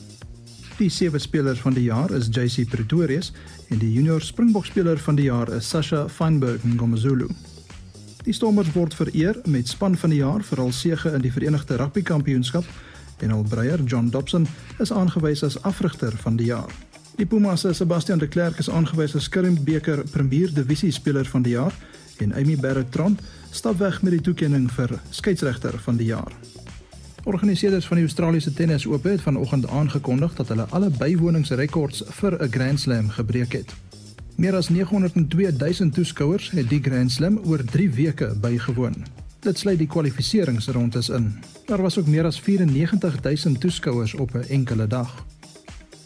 [0.79, 3.35] Die sewe spelers van die jaar is JC Pretorius
[3.67, 7.27] en die junior Springbok speler van die jaar is Sasha Feinberg Ngomazulu.
[8.21, 11.79] Die Stormers word vereer met span van die jaar vir hul sege in die Verenigde
[11.81, 12.67] Rugby Kampioenskap
[13.25, 14.45] en hul breier John Dobson
[14.79, 16.69] is aangewys as afrigter van die jaar.
[17.17, 21.57] Die Pumas se Sebastian de Klerk is aangewys as Krimbeker Premier Divisie speler van die
[21.57, 21.73] jaar
[22.21, 23.17] en Amy Barrett-Tron
[23.51, 26.33] stap weg met die toekenning vir skeieregter van die jaar.
[27.25, 32.53] Organiseerders van die Australiese Tennis Ope het vanoggend aangekondig dat hulle alle bywoningsrekords vir 'n
[32.53, 33.90] Grand Slam gebreek het.
[34.41, 38.95] Meer as 902 000 toeskouers het die Grand Slam oor 3 weke bygewoon.
[39.45, 41.27] Dit sluit die kwalifikasieringsrondes in.
[41.69, 45.11] Daar was ook meer as 94 000 toeskouers op 'n enkele dag.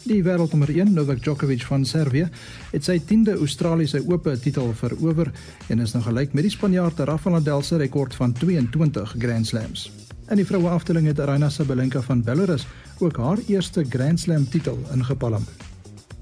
[0.03, 2.29] Die wêreldnommer 1 Novak Djokovic van Servië
[2.70, 5.31] het sy 10de Australiese Ope titel verower
[5.68, 9.92] en is nou gelyk met die Spanjaard Rafael Nadal se rekord van 22 Grand Slams.
[10.29, 12.66] In die vroue afdeling het Aryna Sabalenka van Belarus
[12.99, 15.44] ook haar eerste Grand Slam titel ingepalm.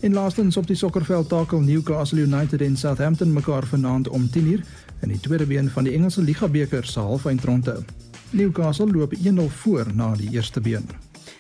[0.03, 4.65] En laastens op die sokkerveld takel Newcastle United en Southampton mekaar vanaand om 10:00
[5.01, 7.85] in die tweede been van die Engelse Liga beker se halfeindronde.
[8.31, 10.89] Newcastle loop 1-0 voor na die eerste been.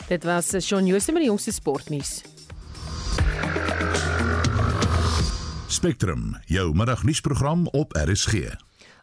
[0.09, 2.22] Dit was Shaun Jooste met die jongste sportnuus.
[5.66, 8.35] Spectrum, jou middagnuusprogram op RSG.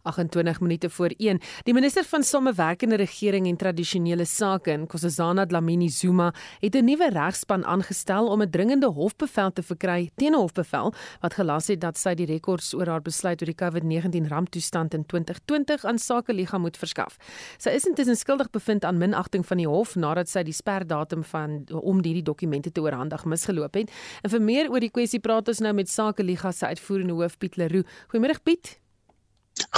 [0.03, 1.39] 28 minute voor 1.
[1.63, 7.65] Die minister van Samewerkende Regering en Tradisionele Sake, Nkosazana Dlamini Zuma, het 'n nuwe regspan
[7.65, 12.13] aangestel om 'n dringende hofbevel te verkry teen 'n hofbevel wat gelas het dat sy
[12.13, 16.77] die rekords oor haar besluit oor die COVID-19 ramptoestand in 2020 aan Sake Liga moet
[16.77, 17.17] verskaf.
[17.57, 21.63] Sy is intussen skuldig bevind aan minagting van die hof nadat sy die sperdatum van
[21.69, 23.91] om hierdie dokumente te oorhandig misgeloop het.
[24.21, 27.37] En vir meer oor die kwessie praat ons nou met Sake Liga se uitvoerende hoof
[27.37, 27.85] Piet Leroux.
[28.11, 28.79] Goeiemôre Piet.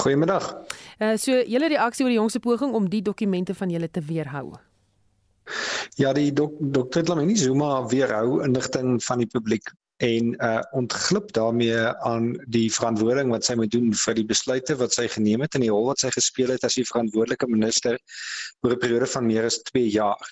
[0.02, 0.48] Goeiemiddag.
[1.00, 4.52] Uh so julle reaksie oor die jongse poging om die dokumente van julle te weerhou.
[6.00, 11.82] Ja, die dok dokter Lamini Zuma weerhou inligting van die publiek en uh ontglip daarmee
[12.10, 15.66] aan die verantwoording wat sy moet doen vir die besluite wat sy geneem het in
[15.68, 18.00] die rol wat sy gespeel het as die verantwoordelike minister
[18.62, 20.32] oor 'n periode van meer as 2 jaar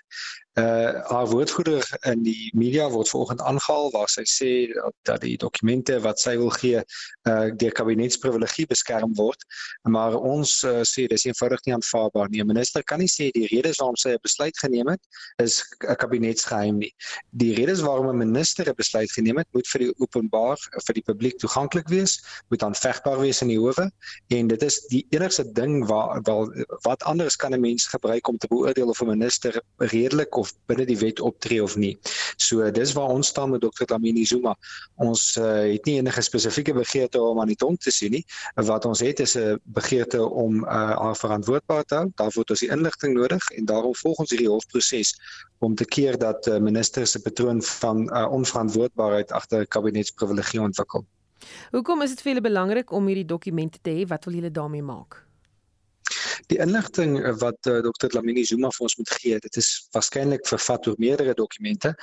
[0.60, 5.38] uh haar woordvoerder in die media word vanoggend aangehaal waar sy sê dat, dat die
[5.38, 6.82] dokumente wat sy wil gee
[7.30, 9.44] uh deur kabinetsprivilegie beskerm word.
[9.84, 12.42] Maar ons uh, sê dis eenvoudig nie aanvaarbaar nie.
[12.44, 15.02] 'n minister kan nie sê die redes waarom sy 'n besluit geneem het
[15.44, 16.94] is 'n kabinetsgeheim nie.
[17.32, 21.06] Die redes waarom 'n minister 'n besluit geneem het moet vir die openbaar vir die
[21.06, 22.20] publiek toeganklik wees
[22.50, 23.92] moet aanvegbaar wees in die howe.
[24.30, 26.52] En dit is die enigste ding waar wel
[26.84, 30.86] wat anders kan 'n mens gebruik om te beoordeel of 'n minister redelik of binne
[30.86, 31.98] die wet optree of nie.
[32.38, 33.86] So dis waar ons staan met Dr.
[33.90, 34.56] Lamini Zuma.
[34.96, 38.24] Ons uh, het nie enige spesifieke begeerte om aan die tronk te sien nie.
[38.56, 42.08] Wat ons het is 'n begeerte om uh, haar verantwoordbaar te hou.
[42.16, 45.16] Daarvoor het ons die inligting nodig en daarom volg ons hierdie hofproses
[45.60, 51.06] om te keer dat uh, ministers se patroon van uh, onverantwoordbaarheid agter kabinetsprivilegie ontwikkel.
[51.72, 54.06] Hoekom is dit vir julle belangrik om hierdie dokumente te hê?
[54.08, 55.29] Wat wil julle daarmee maak?
[56.50, 58.10] Die inligting eh, wat uh, Dr.
[58.16, 61.94] Lamini Zuma vir ons moet gee, dit is waarskynlik vervat oor meerdere dokumente,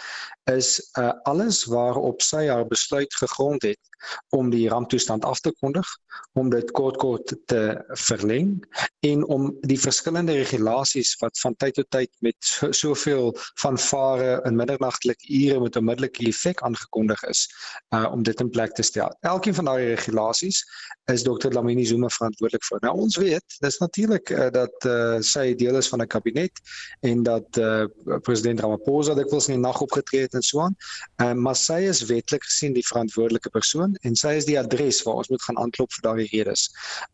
[0.52, 3.95] is uh, alles waarop sy haar besluit gegrond het
[4.36, 5.86] om die ramptoestand af te kondig,
[6.32, 7.62] om dit kort kort te
[8.06, 8.56] verleng
[9.06, 15.28] en om die verskillende regulasies wat van tyd tot tyd met soveel vanvare in middernagtelike
[15.28, 17.46] ure met 'n onmiddellike effek aangekondig is,
[17.94, 19.16] uh, om dit in plek te stel.
[19.20, 20.64] Elkeen van daai regulasies
[21.12, 21.52] is Dr.
[21.52, 22.80] Lamini Zuma verantwoordelik vir.
[22.82, 26.60] Nou ons weet, dis natuurlik uh, dat uh, sy deel is van 'n kabinet
[27.00, 27.84] en dat uh,
[28.22, 30.74] president Ramaphosa dikwels in die nag opgetree het en so aan.
[31.22, 35.20] Uh, maar sy is wetlik gesien die verantwoordelike persoon en sy is die adres waar
[35.22, 36.66] ons moet gaan aanklop vir daardie redes.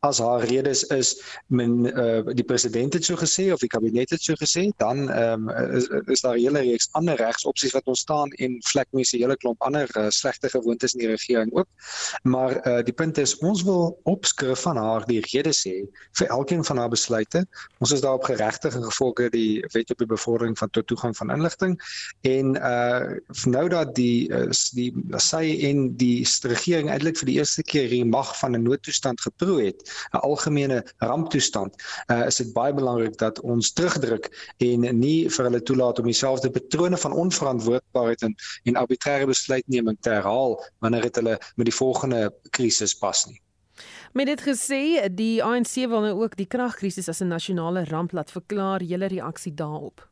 [0.07, 1.15] As haar redes is
[1.49, 5.49] men uh, die president het so gesê of die kabinet het so gesê, dan um,
[5.77, 10.09] is, is daar hele reeks ander regsopsies wat ontstaan en vlekmense hele klomp ander uh,
[10.11, 11.69] slegte gewoontes in die regering ook.
[12.23, 15.75] Maar uh, die punt is ons wil opskrif van haar die rede sê
[16.19, 17.45] vir elkeen van haar besluite.
[17.79, 21.79] Ons is daarop geregtig en gevolge die wet op die bevordering van toegang van inligting
[22.29, 23.01] en uh
[23.45, 26.25] nou dat die uh, die sy en die
[26.63, 30.83] regering eintlik vir die eerste keer hier mag van 'n noodtoestand geproe het, 'n algemene
[30.99, 31.75] ramptoestand,
[32.09, 36.51] uh is dit baie belangrik dat ons terugdruk en nie vir hulle toelaat om dieselfde
[36.51, 42.33] patrone van onverantwoordbaarheid en en arbitreëre besluitneming te herhaal wanneer dit hulle met die volgende
[42.51, 43.41] krisis pas nie.
[44.13, 48.31] Met dit gesê, die ANC wil nou ook die kragkrisis as 'n nasionale ramp laat
[48.31, 48.83] verklaar.
[48.83, 50.12] Julle reaksie daarop?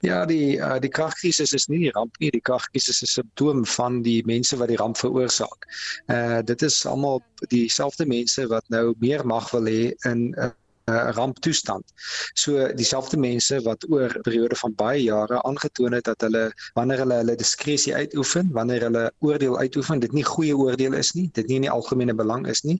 [0.00, 3.66] Ja, die uh, die kragkrisis is nie die ramp nie, die kragkrisis is 'n simptoom
[3.66, 5.66] van die mense wat die ramp veroorsaak.
[6.06, 10.50] Uh dit is almal dieselfde mense wat nou meer mag wil hê in 'n uh,
[10.88, 11.84] 'n ramptoestand.
[12.34, 16.98] So dieselfde mense wat oor 'n periode van baie jare aangetoon het dat hulle wanneer
[16.98, 21.46] hulle hulle diskresie uitoefen, wanneer hulle oordeel uitoefen, dit nie goeie oordeel is nie, dit
[21.46, 22.78] nie in die algemene belang is nie.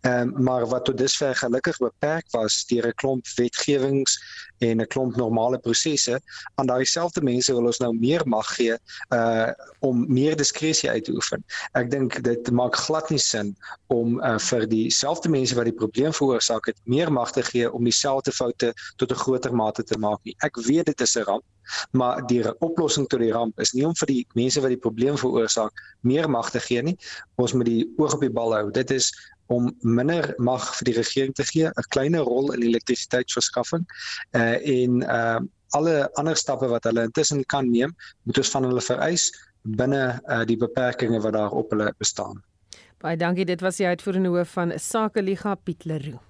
[0.00, 4.20] Ehm um, maar wat tot dusver gelukkig beperk was deur 'n klomp wetgewings
[4.58, 6.20] en 'n klomp normale prosesse
[6.54, 8.76] aan daai selfde mense wil ons nou meer mag gee
[9.14, 11.44] uh om meer diskresie uit te oefen.
[11.72, 13.54] Ek dink dit maak glad nie sin
[13.92, 17.84] om uh, vir dieselfde mense wat die probleem veroorsaak het meer mag te gee om
[17.84, 20.34] dieselfde foute tot 'n groter mate te maak nie.
[20.42, 21.44] Ek weet dit is 'n ramp,
[21.92, 25.16] maar die oplossing tot die ramp is nie om vir die mense wat die probleem
[25.16, 26.96] veroorsaak meer mag te gee nie.
[27.36, 28.70] Ons moet die oog op die bal hou.
[28.70, 29.12] Dit is
[29.52, 33.84] om minder mag vir die regering te gee, 'n kleiner rol in elektrisiteitsverskaffing
[34.32, 35.40] uh, en uh,
[35.76, 39.30] alle ander stappe wat hulle intussen kan neem, moet ons van hulle vereis
[39.62, 42.42] binne uh, die beperkings wat daar op hulle bestaan.
[43.02, 46.22] Baie dankie, dit was die uitvoerende hoof van Sakeliga Piet Leroux.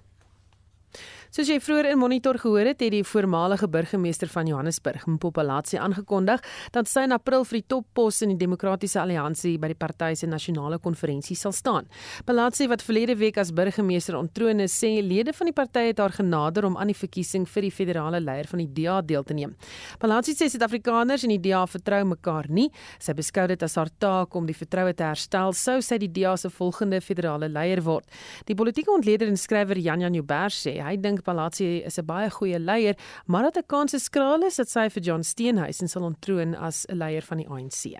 [1.27, 6.39] Soos jy vroeër in monitor gehoor het, het die voormalige burgemeester van Johannesburg, Mpopalasie, aangekondig
[6.71, 10.29] dat sy in April vir die toppos in die Demokratiese Alliansie by die party se
[10.31, 11.89] nasionale konferensie sal staan.
[12.25, 16.15] Palasie wat verlede week as burgemeester ontroon is, sê lede van die party het haar
[16.15, 19.57] genader om aan die verkiesing vir die federale leier van die DA deel te neem.
[19.99, 22.69] Palasie sê Suid-Afrikaners en die DA vertrou mekaar nie.
[23.03, 26.37] Sy beskou dit as haar taak om die vertroue te herstel sou sy die DA
[26.39, 28.07] se volgende federale leier word.
[28.47, 32.29] Die politieke ontleder en skrywer Jan Jan Joubert sê hy dink Palazzi is 'n baie
[32.29, 36.03] goeie leier, maar dat 'n kans is skraal is dat sy vir John Steenhuisen sal
[36.03, 37.97] ontroon as 'n leier van die ANC.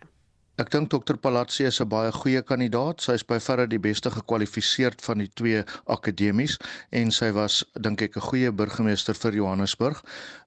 [0.57, 3.01] Ek dink Dr Palazzi is 'n baie goeie kandidaat.
[3.01, 6.57] Sy is by verre die beste gekwalifiseer van die twee akademies
[6.89, 10.01] en sy was dink ek 'n goeie burgemeester vir Johannesburg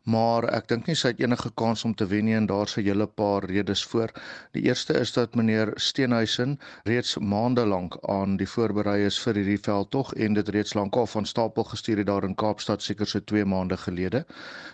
[0.09, 2.85] maar ek dink nie sy het enige kans om te wen nie en daar's 'n
[2.85, 4.11] hele paar redes voor.
[4.53, 9.59] Die eerste is dat meneer Steenhuisen reeds maande lank aan die voorberei is vir hierdie
[9.59, 13.45] veldtog en dit reeds lankal van stapel gestuur het daar in Kaapstad seker so 2
[13.45, 14.25] maande gelede.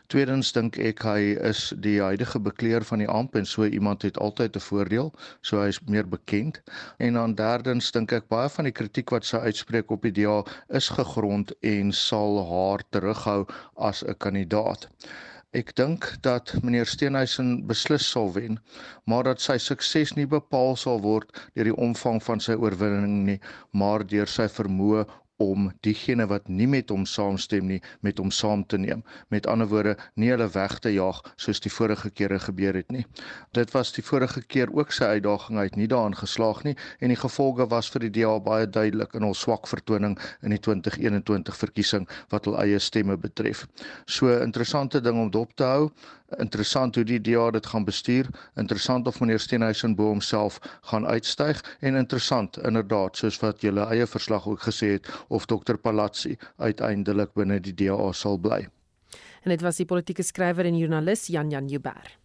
[0.06, 4.18] Tweedens dink ek hy is die huidige bekleer van die amp en so iemand het
[4.18, 6.62] altyd 'n voordeel, so hy is meer bekend.
[6.98, 10.44] En dan derdens dink ek baie van die kritiek wat sy uitspreek op die DA
[10.68, 14.88] is gegrond en sal haar terughou as 'n kandidaat.
[15.54, 18.58] Ek dink dat meneer Steenhuisen beslis sal wen,
[19.04, 23.38] maar dat sy sukses nie bepaal sal word deur die omvang van sy oorwinning nie,
[23.72, 25.06] maar deur sy vermoë
[25.42, 29.02] om diegene wat nie met hom saamstem nie met hom saam te neem.
[29.28, 33.04] Met ander woorde, nie hulle weg te jaag soos die vorige kere gebeur het nie.
[33.56, 37.20] Dit was die vorige keer ook sy uitdaging uit nie daarin geslaag nie en die
[37.20, 42.08] gevolge was vir die DA baie duidelik in hul swak vertoning in die 2021 verkiesing
[42.32, 43.66] wat hul eie stemme betref.
[44.06, 45.90] So interessante ding om dop te hou
[46.38, 50.58] interessant hoe die DA dit gaan bestuur, interessant of meneer Steenhuisen bo homself
[50.90, 55.76] gaan uitstyg en interessant inderdaad soos wat julle eie verslag ook gesê het of Dr
[55.76, 58.66] Palazzi uiteindelik binne die DA sal bly.
[59.46, 62.16] En dit was die politieke skrywer en joernalis Jan Jan Jubber.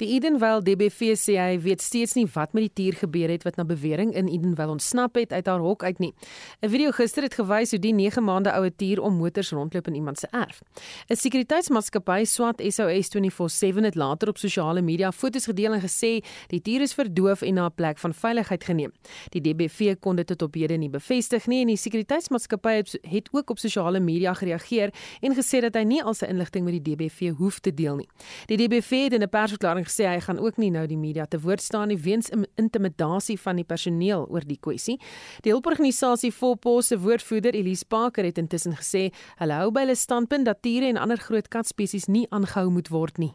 [0.00, 3.58] Die Edenvale DBV sê hy weet steeds nie wat met die tier gebeur het wat
[3.58, 6.14] na bewering in Edenvale ontsnap het uit haar hok uit nie.
[6.62, 9.94] 'n Video gister het gewys hoe die 9 maande oue tier om motors rondloop in
[9.94, 10.62] iemand se erf.
[11.10, 16.62] 'n Sekuriteitsmaatskappy SWAT SOS 24/7 het later op sosiale media foto's gedeel en gesê die
[16.62, 18.92] tier is verdoof en na 'n plek van veiligheid geneem.
[19.28, 23.50] Die DBV kon dit tot op hede nie bevestig nie en die sekuriteitsmaatskappy het ook
[23.50, 27.32] op sosiale media gereageer en gesê dat hy nie al sy inligting met die DBV
[27.36, 28.08] hoef te deel nie.
[28.46, 31.40] Die DBV het in 'n persverklaring sê hy gaan ook nie nou die media te
[31.42, 34.98] woord staan nie weens intimidasie van die personeel oor die kwessie.
[35.44, 39.10] Die hulporganisasie Volpos se woordvoerder Elise Parker het intussen gesê
[39.42, 43.18] hulle hou by hulle standpunt dat tiere en ander groot katspesies nie aangehou moet word
[43.18, 43.34] nie.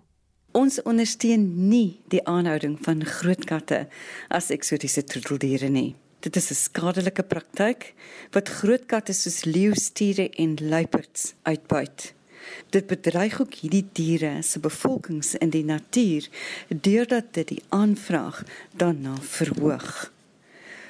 [0.55, 3.85] Ons ondersteun nie die aanhouding van groot katte
[4.31, 5.95] as eksotiese troeteldiere nie.
[6.23, 7.93] Dit is 'n skadelike praktyk
[8.31, 12.13] wat groot katte soos leeu, stiere en luiperds uitbuit.
[12.69, 16.27] Dit bedreig ook hierdie diere se bevolkings in die natuur
[16.67, 18.43] deurdat dit die aanvraag
[18.75, 20.11] daarna verhoog.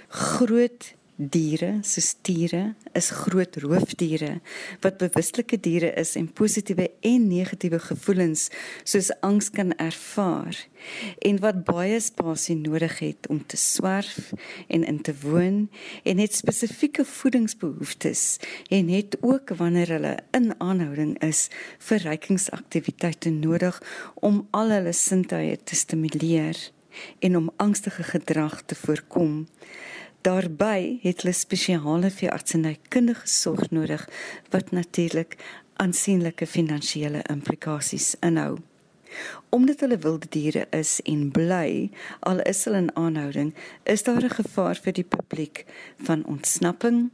[0.07, 4.41] Groot Diere, soos stiere, is groot roofdiere
[4.83, 8.49] wat bewuslike diere is en positiewe en negatiewe gevoelens
[8.83, 10.59] soos angs kan ervaar
[11.29, 14.33] en wat baie spasie nodig het om te swerf
[14.67, 15.61] en in te woon
[16.03, 18.25] en het spesifieke voedingsbehoeftes
[18.67, 21.47] en het ook wanneer hulle in aanhouding is
[21.79, 23.79] verrykingsaktiwiteite nodig
[24.19, 26.59] om al hulle sintuie te stimuleer
[27.19, 29.45] en om angstige gedrag te voorkom.
[30.25, 34.07] Daarby het hulle spesiale veeartsenykundige sorg nodig
[34.49, 35.35] wat natuurlik
[35.77, 38.57] aansienlike finansiële implikasies inhou.
[39.49, 43.53] Omdat hulle wilde diere is en bly, al is hulle in aanhouding,
[43.83, 45.65] is daar 'n gevaar vir die publiek
[45.97, 47.11] van ontsnapping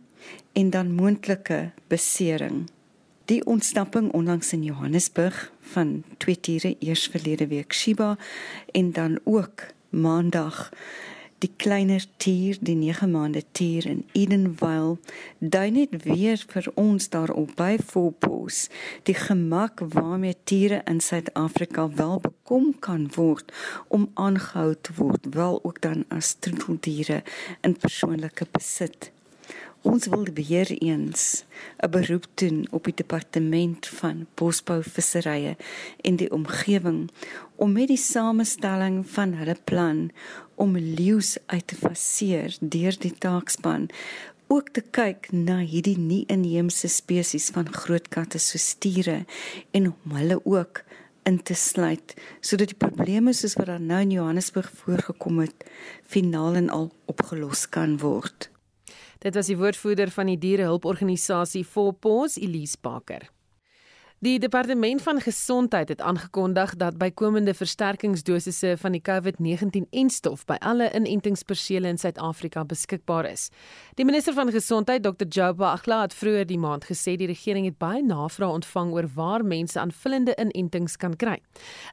[0.53, 2.69] en dan moontlike besering.
[3.25, 8.17] Die ontsnapping onlangs in Johannesburg van twee diere eers verlede week Shiba
[8.71, 10.71] en dan ook maandag
[11.41, 14.97] die kleiner tier, die 9 maande tier in Edenvale,
[15.39, 18.67] dui net weer vir ons daarop by Fopos,
[19.09, 23.49] die gemak waarmee tiere in Suid-Afrika wel bekom kan word
[23.89, 27.23] om aangehou te word, wel ook dan as troeteldiere
[27.65, 29.09] in persoonlike besit.
[29.81, 31.43] Ons wil weer eens
[31.81, 35.55] 'n beroep doen op die departement van bosbou visserye
[36.01, 37.09] en die omgewing
[37.55, 40.11] om met die samestelling van hulle plan
[40.61, 43.89] om leeu's uit te faseer deur die taakspan
[44.51, 49.21] ook te kyk na hierdie nie inheemse spesies van groot katte soos stiere
[49.77, 50.83] en om hulle ook
[51.29, 55.65] in te sluit sodat die probleme soos wat daar nou in Johannesburg voorgekom het
[56.03, 58.49] finaal en al opgelos kan word.
[59.21, 63.29] Dit was die woordvoerder van die dierehulporganisasie Volpos, Elise Baker.
[64.21, 71.89] Die departement van gesondheid het aangekondig dat bykomende versterkingsdosisse van die COVID-19-enstof by alle inentingspersele
[71.89, 73.47] in Suid-Afrika beskikbaar is.
[73.97, 75.25] Die minister van gesondheid, Dr.
[75.25, 79.41] Joba Agla, het vroeër die maand gesê die regering het baie navrae ontvang oor waar
[79.41, 81.39] mense aanvullende inentings kan kry.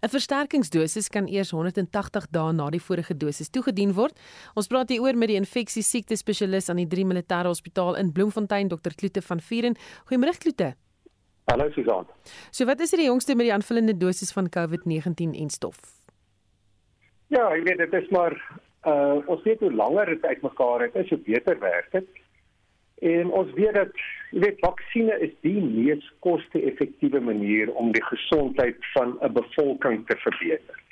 [0.03, 4.13] 'n Versterkingsdosis kan eers 180 dae na die vorige dosis toegedien word.
[4.55, 8.13] Ons praat hier oor met die infeksie siekte spesialis aan die 3 Militêre Hospitaal in
[8.13, 8.93] Bloemfontein, Dr.
[8.95, 9.77] Kloete van Vuren.
[10.05, 10.88] Goeiemôre Kloete.
[11.49, 12.05] Hallo Susan.
[12.51, 15.79] So wat is die jongste met die aanvullende dosis van COVID-19 en stof?
[17.33, 18.35] Ja, ek weet dit is maar
[18.89, 22.09] uh ons weet hoe langer dit uitmekaar het, is hoe beter werk dit.
[23.01, 23.97] En ons weet dat
[24.31, 30.17] jy weet vaksines is die mees koste-effektiewe manier om die gesondheid van 'n bevolking te
[30.17, 30.83] verbeter.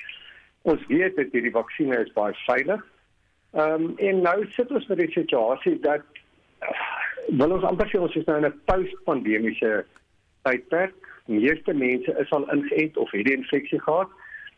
[0.61, 2.81] Ons weet dat hierdie vaksines is baie veilig.
[3.53, 6.01] Ehm um, en nou sit ons met die situasie dat
[6.61, 6.73] uh,
[7.29, 9.85] wil ons amper sê ons is nou in 'n post-pandemiese
[10.47, 11.11] tydperk.
[11.27, 14.11] Meeste mense is al ingeënt of het die infeksie gehad.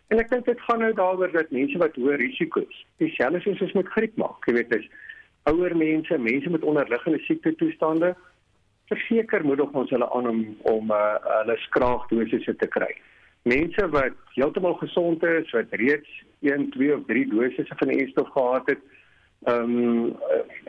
[0.10, 3.76] En ek dink dit gaan nou daaroor dat mense wat hoë risiko's, dieselfde soos ons
[3.78, 4.88] met griep maak, jy weet, is
[5.50, 8.16] ouer mense, mense met onderliggende siekte toestande,
[8.90, 10.40] verseker moedig ons hulle aan om
[10.72, 12.90] om uh, hulle skraagdosisse te kry.
[13.50, 16.10] Mense wat heeltemal gesond is, wat reeds
[16.42, 18.82] 1, 2 of 3 dosisse van die enstof gehad het,
[19.46, 20.18] ehm um,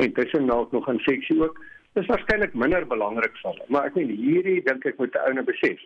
[0.04, 1.56] en dis nou nog infeksie ook,
[1.98, 3.66] dis waarskynlik minder belangrik vir hulle.
[3.68, 5.78] Maar ek meen hierdie dink ek moet 'n ou nou besef.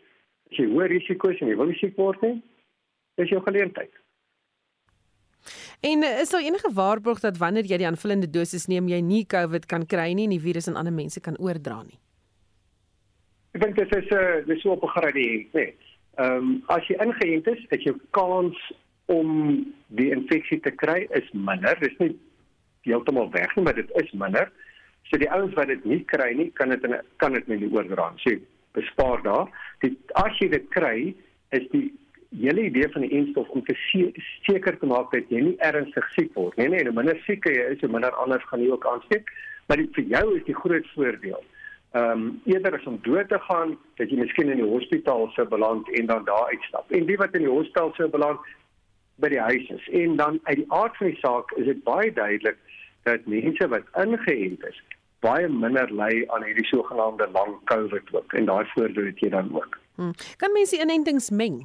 [0.50, 2.42] As jy hoë risiko's en jy wil nie siek word nie,
[3.16, 3.92] is jou geleentheid.
[5.80, 9.66] En is daar enige waarborg dat wanneer jy die aanvullende dosis neem, jy nie COVID
[9.66, 11.98] kan kry nie en die virus aan ander mense kan oordra nie?
[13.54, 15.74] Ek dink dit is 'n uh, dis so op 'n gradiënt, nee.
[16.16, 18.56] Ehm um, as jy ingeënt is, is jou kans
[19.06, 19.28] om
[19.88, 21.76] die infeksie te kry is minder.
[21.80, 22.16] Dit is nie
[22.82, 24.52] heeltemal weg nie, maar dit is minder.
[25.10, 26.84] So die ouens wat dit nie kry nie, kan dit
[27.22, 28.22] kan dit nie oordra nie.
[28.24, 28.40] So
[28.74, 29.50] bespaar daar.
[29.84, 31.14] Dit as jy dit kry,
[31.54, 31.86] is die
[32.34, 33.76] hele idee van die enstof om te
[34.42, 36.68] seker te maak dat jy nie ernstig siek word nie.
[36.72, 39.30] Nee, nee, minder siek jy is, hoe minder anders gaan jy ook aansteek.
[39.68, 41.44] Maar dit vir jou is die groot voordeel.
[41.94, 45.46] Ehm um, eerder as om dood te gaan, dat jy miskien in die hospitaal sou
[45.48, 46.90] beland en dan daar uitstap.
[46.90, 48.40] En die wat in die hospitaal sou beland
[49.22, 49.86] by die huis is.
[50.02, 52.58] En dan uit die aard van die saak is dit baie duidelik
[53.06, 54.82] dat mense wat ingeënt is
[55.24, 59.50] baie minder ly aan hierdie sogenaamde lang COVID ook en daai voordeel het jy dan
[59.54, 59.78] ook.
[59.96, 60.12] Hmm.
[60.36, 61.62] Kan mense inentings meng?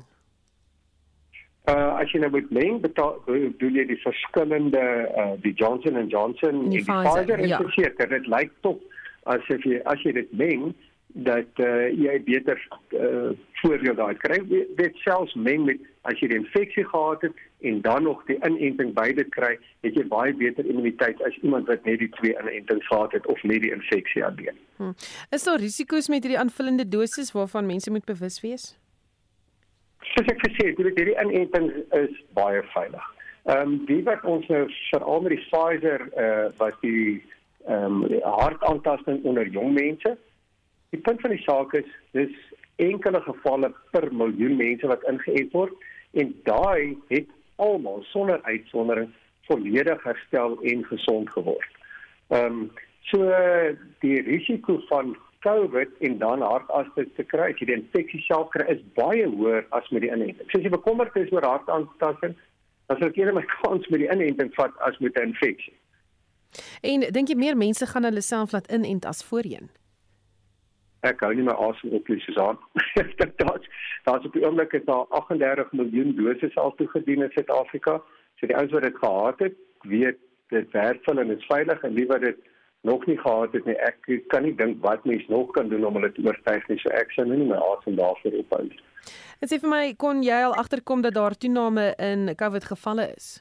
[1.70, 6.14] Uh as jy nou met meng betaal doen jy die verskillende uh die Johnson &
[6.14, 7.60] Johnson Die en die Pfizer, Pfizer ja.
[7.66, 8.80] verseker dit lyk tog
[9.30, 10.72] asof jy as jy dit meng
[11.14, 12.60] dat uh, jy beter
[12.94, 13.32] uh,
[13.62, 14.40] voordeel daai kry.
[14.78, 18.94] Dit selfs meng met as jy die infeksie gehad het en dan nog die inenting
[18.94, 23.16] beide kry, het jy baie beter immuniteit as iemand wat net die twee inentings gehad
[23.18, 24.58] het of net die infeksie alleen.
[24.78, 24.94] Hm.
[25.36, 28.70] Is daar risiko's met hierdie aanvullende doses waarvan mense moet bewus wees?
[30.14, 33.12] Soos ek gesê het, hierdie inenting is baie veilig.
[33.50, 37.24] Ehm um, die wat ons nou veral met die Pfizer eh uh, was die
[37.66, 40.18] ehm um, hartaantasting onder jong mense.
[40.90, 42.36] Die punt van die saak is dis
[42.82, 45.74] enkele gevalle per miljoen mense wat ingeënt word
[46.18, 47.28] en daai het
[47.62, 49.12] almal sonder uitsondering
[49.50, 51.82] volledig herstel en gesond geword.
[52.30, 52.70] Ehm um,
[53.10, 53.26] so
[54.04, 58.68] die risiko van COVID en dan hartasting te kry, as jy die infeksie self kry,
[58.70, 60.46] is baie hoër as met die inenting.
[60.52, 62.36] So as jy bekommerd is oor hartaantasting,
[62.90, 65.74] dan sal ek eerder my kans met die inenting vat as met 'n infeksie.
[66.82, 69.70] En dink jy meer mense gaan hulle self laat inent as voorheen?
[71.08, 72.58] Ek hou nie my asem op nie, Susan.
[73.40, 73.68] Daar's
[74.04, 78.00] daar's op die oomblik is daar 38 miljoen doses al toegedien in Suid-Afrika.
[78.40, 79.56] So die ouens wat dit gehad het,
[79.88, 80.20] weet
[80.50, 82.38] dit werk vir hulle en dit is veilig en wie wat dit
[82.88, 86.00] nog nie gehad het nie, ek kan nie dink wat mens nog kan doen om
[86.00, 86.80] hulle te oortuig nie.
[86.84, 88.80] So ek sal nie my asem daarvoor ophou nie.
[89.40, 93.38] En sê vir my, kon jy al agterkom dat daar toename in COVID gevalle is?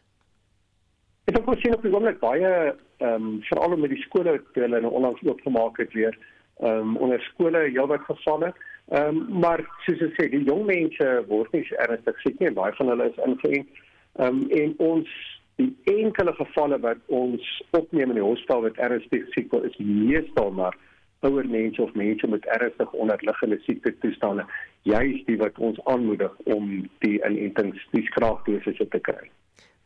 [1.28, 2.52] Ek het ook gesien op die oomblik baie
[2.98, 6.16] ehm um, veral met die skole toe hulle nou onlangs oopgemaak het weer
[6.58, 8.52] ehm um, onder skole heelwat gevalle.
[8.88, 12.74] Ehm um, maar soos ek sê, die jong mense word nie ernstig siek nie, baie
[12.78, 13.82] van hulle is ingeënt.
[14.18, 15.16] Ehm um, en ons
[15.58, 17.46] die enkele gevalle wat ons
[17.78, 20.76] opneem in die hospitaal wat ernstig siek is, meestal maar
[21.26, 24.44] ouer mense of mense met ernstige onderliggende siekte toestande,
[24.86, 26.70] juist die wat ons aanmoedig om
[27.02, 29.26] die inentings, die skraapdosisse te kry.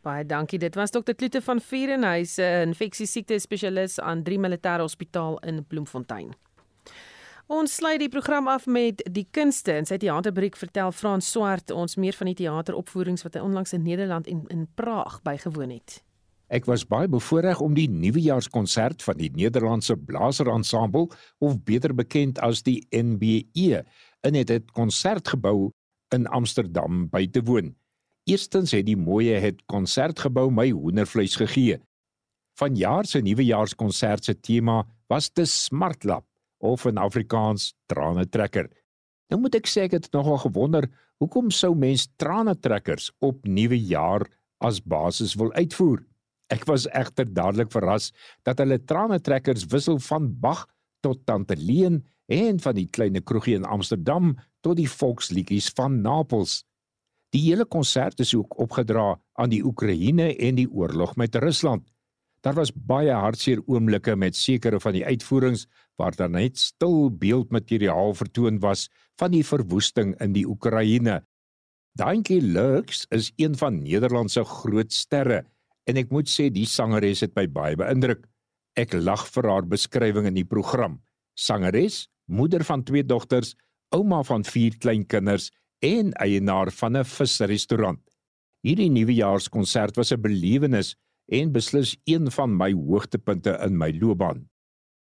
[0.03, 0.59] Baie dankie.
[0.59, 1.15] Dit was Dr.
[1.15, 6.35] Kloete van Vierenhuis, 'n infeksie siekte spesialis aan 3 Militêre Hospitaal in Bloemfontein.
[7.53, 9.75] Ons sluit die program af met die kunste.
[9.77, 13.85] In sy teaterbreek vertel Frans Swart ons meer van die teateropvoerings wat hy onlangs in
[13.85, 15.99] Nederland en in Praag bygewoon het.
[16.49, 21.13] Ek was baie bevoorreg om die nuwejaarskonsert van die Nederlandse Blaserensemble,
[21.45, 23.85] of beter bekend as die NBE,
[24.25, 25.69] in het konsertgebou
[26.17, 27.75] in Amsterdam by te woon.
[28.25, 31.83] Eerstens het die mooie het konsertgebou my hoendervleis gegee.
[32.57, 36.25] Vanjaar se nuwejaarskonsert se tema was te smartlap
[36.63, 38.71] of in Afrikaans trane trekker.
[39.31, 40.89] Nou moet ek sê ek het nogal gewonder
[41.23, 44.25] hoekom sou mens trane trekkers op nuwe jaar
[44.63, 46.03] as basis wil uitvoer.
[46.53, 48.11] Ek was egter dadelik verras
[48.47, 50.67] dat hulle trane trekkers wissel van Bach
[51.03, 52.03] tot Tante Leen
[52.33, 56.63] en van die kleine kroegie in Amsterdam tot die volksliedjies van Napels.
[57.33, 61.87] Die hele konsert is ook opgedra aan die Oekraïne en die oorlog met Rusland.
[62.43, 65.69] Daar was baie hartseer oomblikke met sekere van die uitvoerings
[66.01, 68.89] waar daar net stil beeldmateriaal vertoon was
[69.21, 71.21] van die verwoesting in die Oekraïne.
[71.99, 75.45] Dankie Lux is een van Nederland se groot sterre
[75.87, 78.25] en ek moet sê die sangeres het my baie beïndruk.
[78.75, 80.99] Ek lag vir haar beskrywing in die program.
[81.39, 83.55] Sangeres, moeder van twee dogters,
[83.95, 85.51] ouma van vier kleinkinders
[85.85, 88.01] en eienaar van 'n visrestaurant.
[88.63, 90.97] Hierdie nuwejaarskonsert was 'n belewenis
[91.27, 94.49] en beslis een van my hoogtepunte in my loopbaan.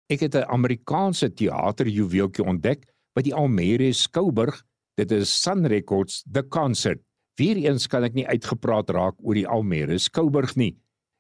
[0.09, 2.85] Ek het 'n Amerikaanse teaterjuweeltjie ontdek
[3.15, 4.63] by die Almere Skouburg.
[4.97, 7.01] Dit is Sun Records The Concert.
[7.41, 10.77] Weereens kan ek nie uitgepraat raak oor die Almere Skouburg nie.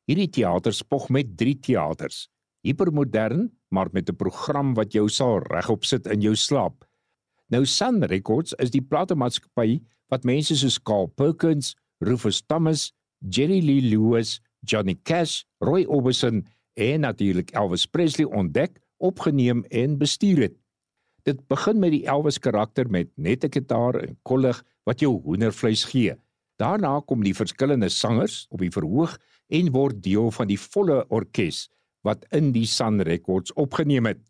[0.06, 2.28] Hierdie teater spog met 3 teaters.
[2.66, 6.84] Hipermodern, maar met 'n program wat jou sal regop sit in jou slaap.
[7.50, 12.92] Nou Sun Records is die platemaatskappy wat mense soos Carl Perkins, Rufus Thomas,
[13.28, 20.40] Jerry Lee Lewis, Johnny Cash, Roy Orbison en natuurlik Elvis Presley ontdek, opgeneem en bestuur
[20.46, 20.56] het.
[21.22, 25.84] Dit begin met die Elvis karakter met net 'n gitaar en kollig wat jou hoendervleis
[25.84, 26.14] gee.
[26.56, 31.68] Daarna kom die verskillende sangers op die verhoog en word deel van die volle orkes
[32.02, 34.20] wat in die Sun Records opgeneem het.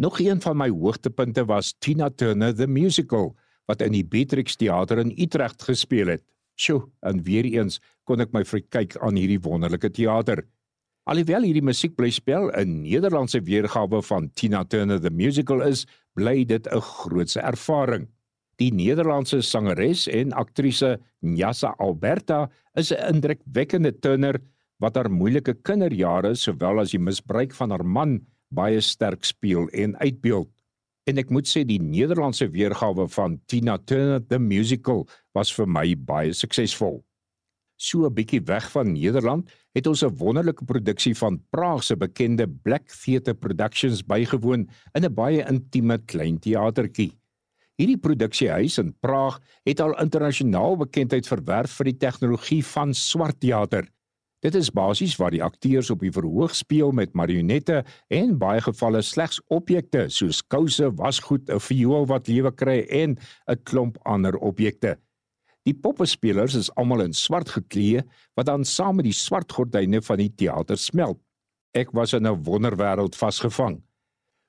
[0.00, 3.36] Nog een van my hoogtepunte was Tina Turner the Musical
[3.68, 6.24] wat in die Beatrix Theater in Utrecht gespeel het.
[6.60, 10.44] Sjoe, en weer eens kon ek my verkyk aan hierdie wonderlike teater.
[11.08, 16.44] Alhoewel hierdie musiek bly speel 'n Nederlandse weergawe van Tina Turner the Musical is, bly
[16.44, 18.08] dit 'n grootse ervaring.
[18.58, 24.40] Die Nederlandse sangeres en aktrise Nyasa Alberta is 'n indrukwekkende Turner
[24.80, 29.96] wat haar moeilike kinderjare sowel as die misbruik van haar man baie sterk speel en
[29.96, 30.48] uitbeeld.
[31.08, 35.94] En ek moet sê die Nederlandse weergawe van Tina Turner the Musical was vir my
[35.94, 37.00] baie suksesvol.
[37.80, 42.46] So 'n bietjie weg van Nederland het ons 'n wonderlike produksie van Praag se bekende
[42.48, 47.12] Black Theatre Productions bygewoon in 'n baie intieme klein teatertjie.
[47.80, 53.88] Hierdie produksiehuis in Praag het al internasionaal bekendheid verwerf vir die tegnologie van swart teater.
[54.40, 59.02] Dit is basies waar die akteurs op die verhoog speel met marionette en baie gevalle
[59.02, 63.18] slegs objekte soos kouse, wasgoed, 'n viool wat lewe kry en
[63.48, 64.98] 'n klomp ander objekte.
[65.70, 68.00] Die poppespelers is almal in swart geklee
[68.34, 71.20] wat dan saam met die swart gordyne van die teater smelt.
[71.78, 73.82] Ek was in 'n wonderwêreld vasgevang.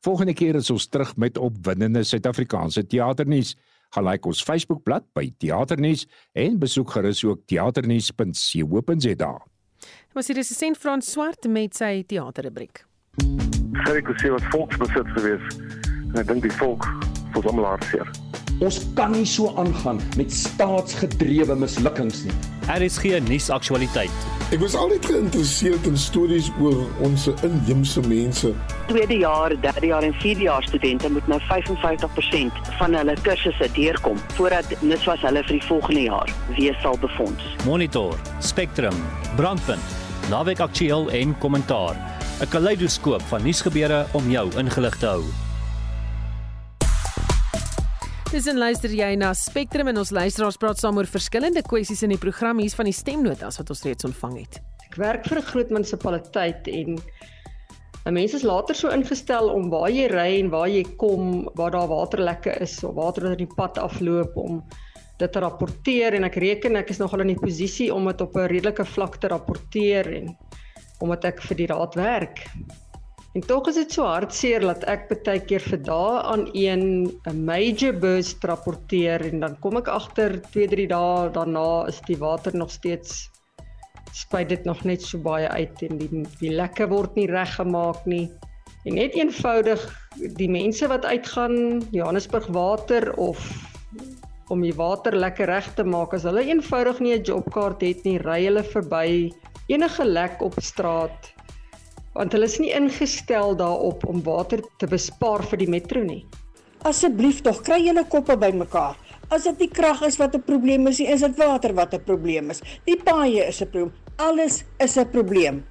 [0.02, 3.56] Volgende keer is ons terug met opwindende Suid-Afrikaanse teaternuus.
[3.94, 9.42] Gaan like ons Facebookblad by Teaternuus en besoek gerus ook teaternuus.co.za.
[10.14, 12.86] Was hier is Sent Frans Swart met sy teaterrubriek.
[13.92, 15.58] Ek sê wat volksbesit gewees.
[16.14, 16.88] En ek dink die volk
[17.34, 18.31] voel hom laarseer.
[18.62, 22.36] Ons kan nie so aangaan met staatsgedrewe mislukkings nie.
[22.70, 24.28] RSG nuusaktualiteit.
[24.54, 28.54] Ek was altyd geïnteresseerd in stories oor ons inheemse mense.
[28.92, 34.22] Tweede jaar, derde jaar en vierde jaar studente moet nou 55% van hulle kursusse deurkom
[34.38, 37.52] voordat NSFAS hulle vir die volgende jaar weer sal befonds.
[37.66, 38.14] Monitor,
[38.46, 39.06] Spectrum,
[39.42, 41.98] Brandpunt, Naweek Aktueel en Kommentaar.
[42.42, 45.26] 'n Kaleidoskoop van nuusgebeure om jou ingelig te hou.
[48.32, 52.14] Dis en luister jy na Spectrum en ons luisteraars praat saam oor verskillende kwessies in
[52.14, 54.60] die program hier's van die stemnotas wat ons reeds ontvang het.
[54.86, 56.96] Ek werk vir 'n groot munisipaliteit en
[58.08, 61.92] mense is later so ingestel om waar jy ry en waar jy kom, waar daar
[61.92, 64.64] waterlekke is of water wat in die pad afloop om
[65.20, 68.38] dit te rapporteer en ek reken ek is nogal in die posisie om dit op
[68.38, 70.38] 'n redelike vlak te rapporteer en
[71.02, 72.48] omdat ek vir die raad werk.
[73.32, 76.84] En tog is dit so hartseer dat ek baie keer vir dae aan een
[77.32, 82.56] 'n major burst rapporteer en dan kom ek agter 2-3 dae daarna is die water
[82.56, 83.30] nog steeds
[84.12, 88.28] spuit dit nog net so baie uit en die die lekke word nie reggemaak nie.
[88.84, 89.80] En net eenvoudig
[90.36, 93.40] die mense wat uitgaan Johannesburg water of
[94.50, 98.18] om die water lekker reg te maak as hulle eenvoudig nie 'n jobkaart het nie,
[98.20, 99.32] ry hulle verby
[99.72, 101.32] enige lek op straat
[102.14, 106.26] want hulle is nie ingestel daarop om water te bespaar vir die metro nie.
[106.88, 108.98] Asseblief tog, kry julle koppe bymekaar.
[109.32, 112.50] As dit nie krag is wat 'n probleem is, is dit water wat 'n probleem
[112.52, 112.62] is.
[112.86, 113.94] Die paaie is 'n probleem.
[114.18, 115.64] Alles is 'n probleem.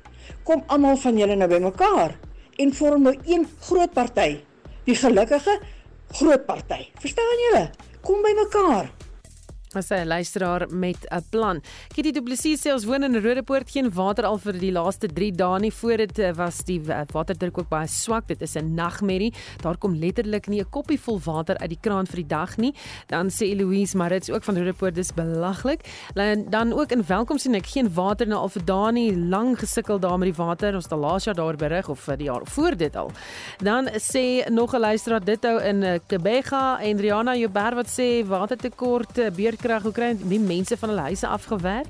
[0.45, 2.16] Kom almal van julle nou bymekaar
[2.59, 4.41] en vorm nou een groot party.
[4.84, 5.61] Die gelukkige
[6.12, 6.88] groot party.
[7.01, 7.70] Verstaan julle?
[8.01, 8.99] Kom bymekaar.
[9.73, 11.62] As 'n luisteraar met 'n plan.
[11.95, 15.33] Kitty Du Plessis sê ons woon in Rodepoort geen water al vir die laaste 3
[15.33, 15.73] dae nie.
[15.73, 18.27] Voor dit eh, was die waterdruk ook baie swak.
[18.27, 19.33] Dit is 'n nagmerrie.
[19.62, 22.75] Daar kom letterlik nie 'n koppie vol water uit die kraan vir die dag nie.
[23.07, 25.81] Dan sê Eloise Marits ook van Rodepoort dis belaglik.
[26.49, 29.16] Dan ook in Welkom sien ek geen water nou al vir dae nie.
[29.16, 30.75] Lang gesukkel daar met die water.
[30.75, 33.11] Ons het laas jaar daar berig of vir die jaar voor dit al.
[33.59, 38.27] Dan sê nog 'n luisteraar dit hou in eh, Kebega en Riana Joubert wat sê
[38.27, 39.31] watertekort eh,
[39.61, 41.89] krag hoe kry die mense van hulle huise afgewerk?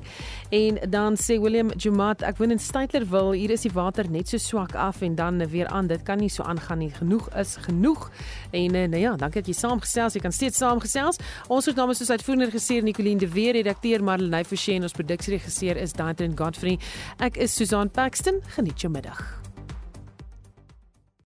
[0.51, 4.39] En dan sê William Jumat ek woon in Stytlerville hier is die water net so
[4.43, 5.87] swak af en dan weer aan.
[5.91, 6.91] Dit kan nie so aangaan nie.
[6.91, 8.09] Genoeg is genoeg.
[8.51, 10.18] En uh, nou ja dankie dat jy saamgesels.
[10.18, 11.21] Jy kan steeds saamgesels.
[11.49, 15.79] Ons het namens soos uitvoerende regisseur Nicoline de Weer redakteur Marlenae Forsie en ons produksieregisseur
[15.81, 16.79] is Daitrin Godfrey.
[17.18, 18.43] Ek is Susan Paxton.
[18.57, 19.39] Geniet jou middag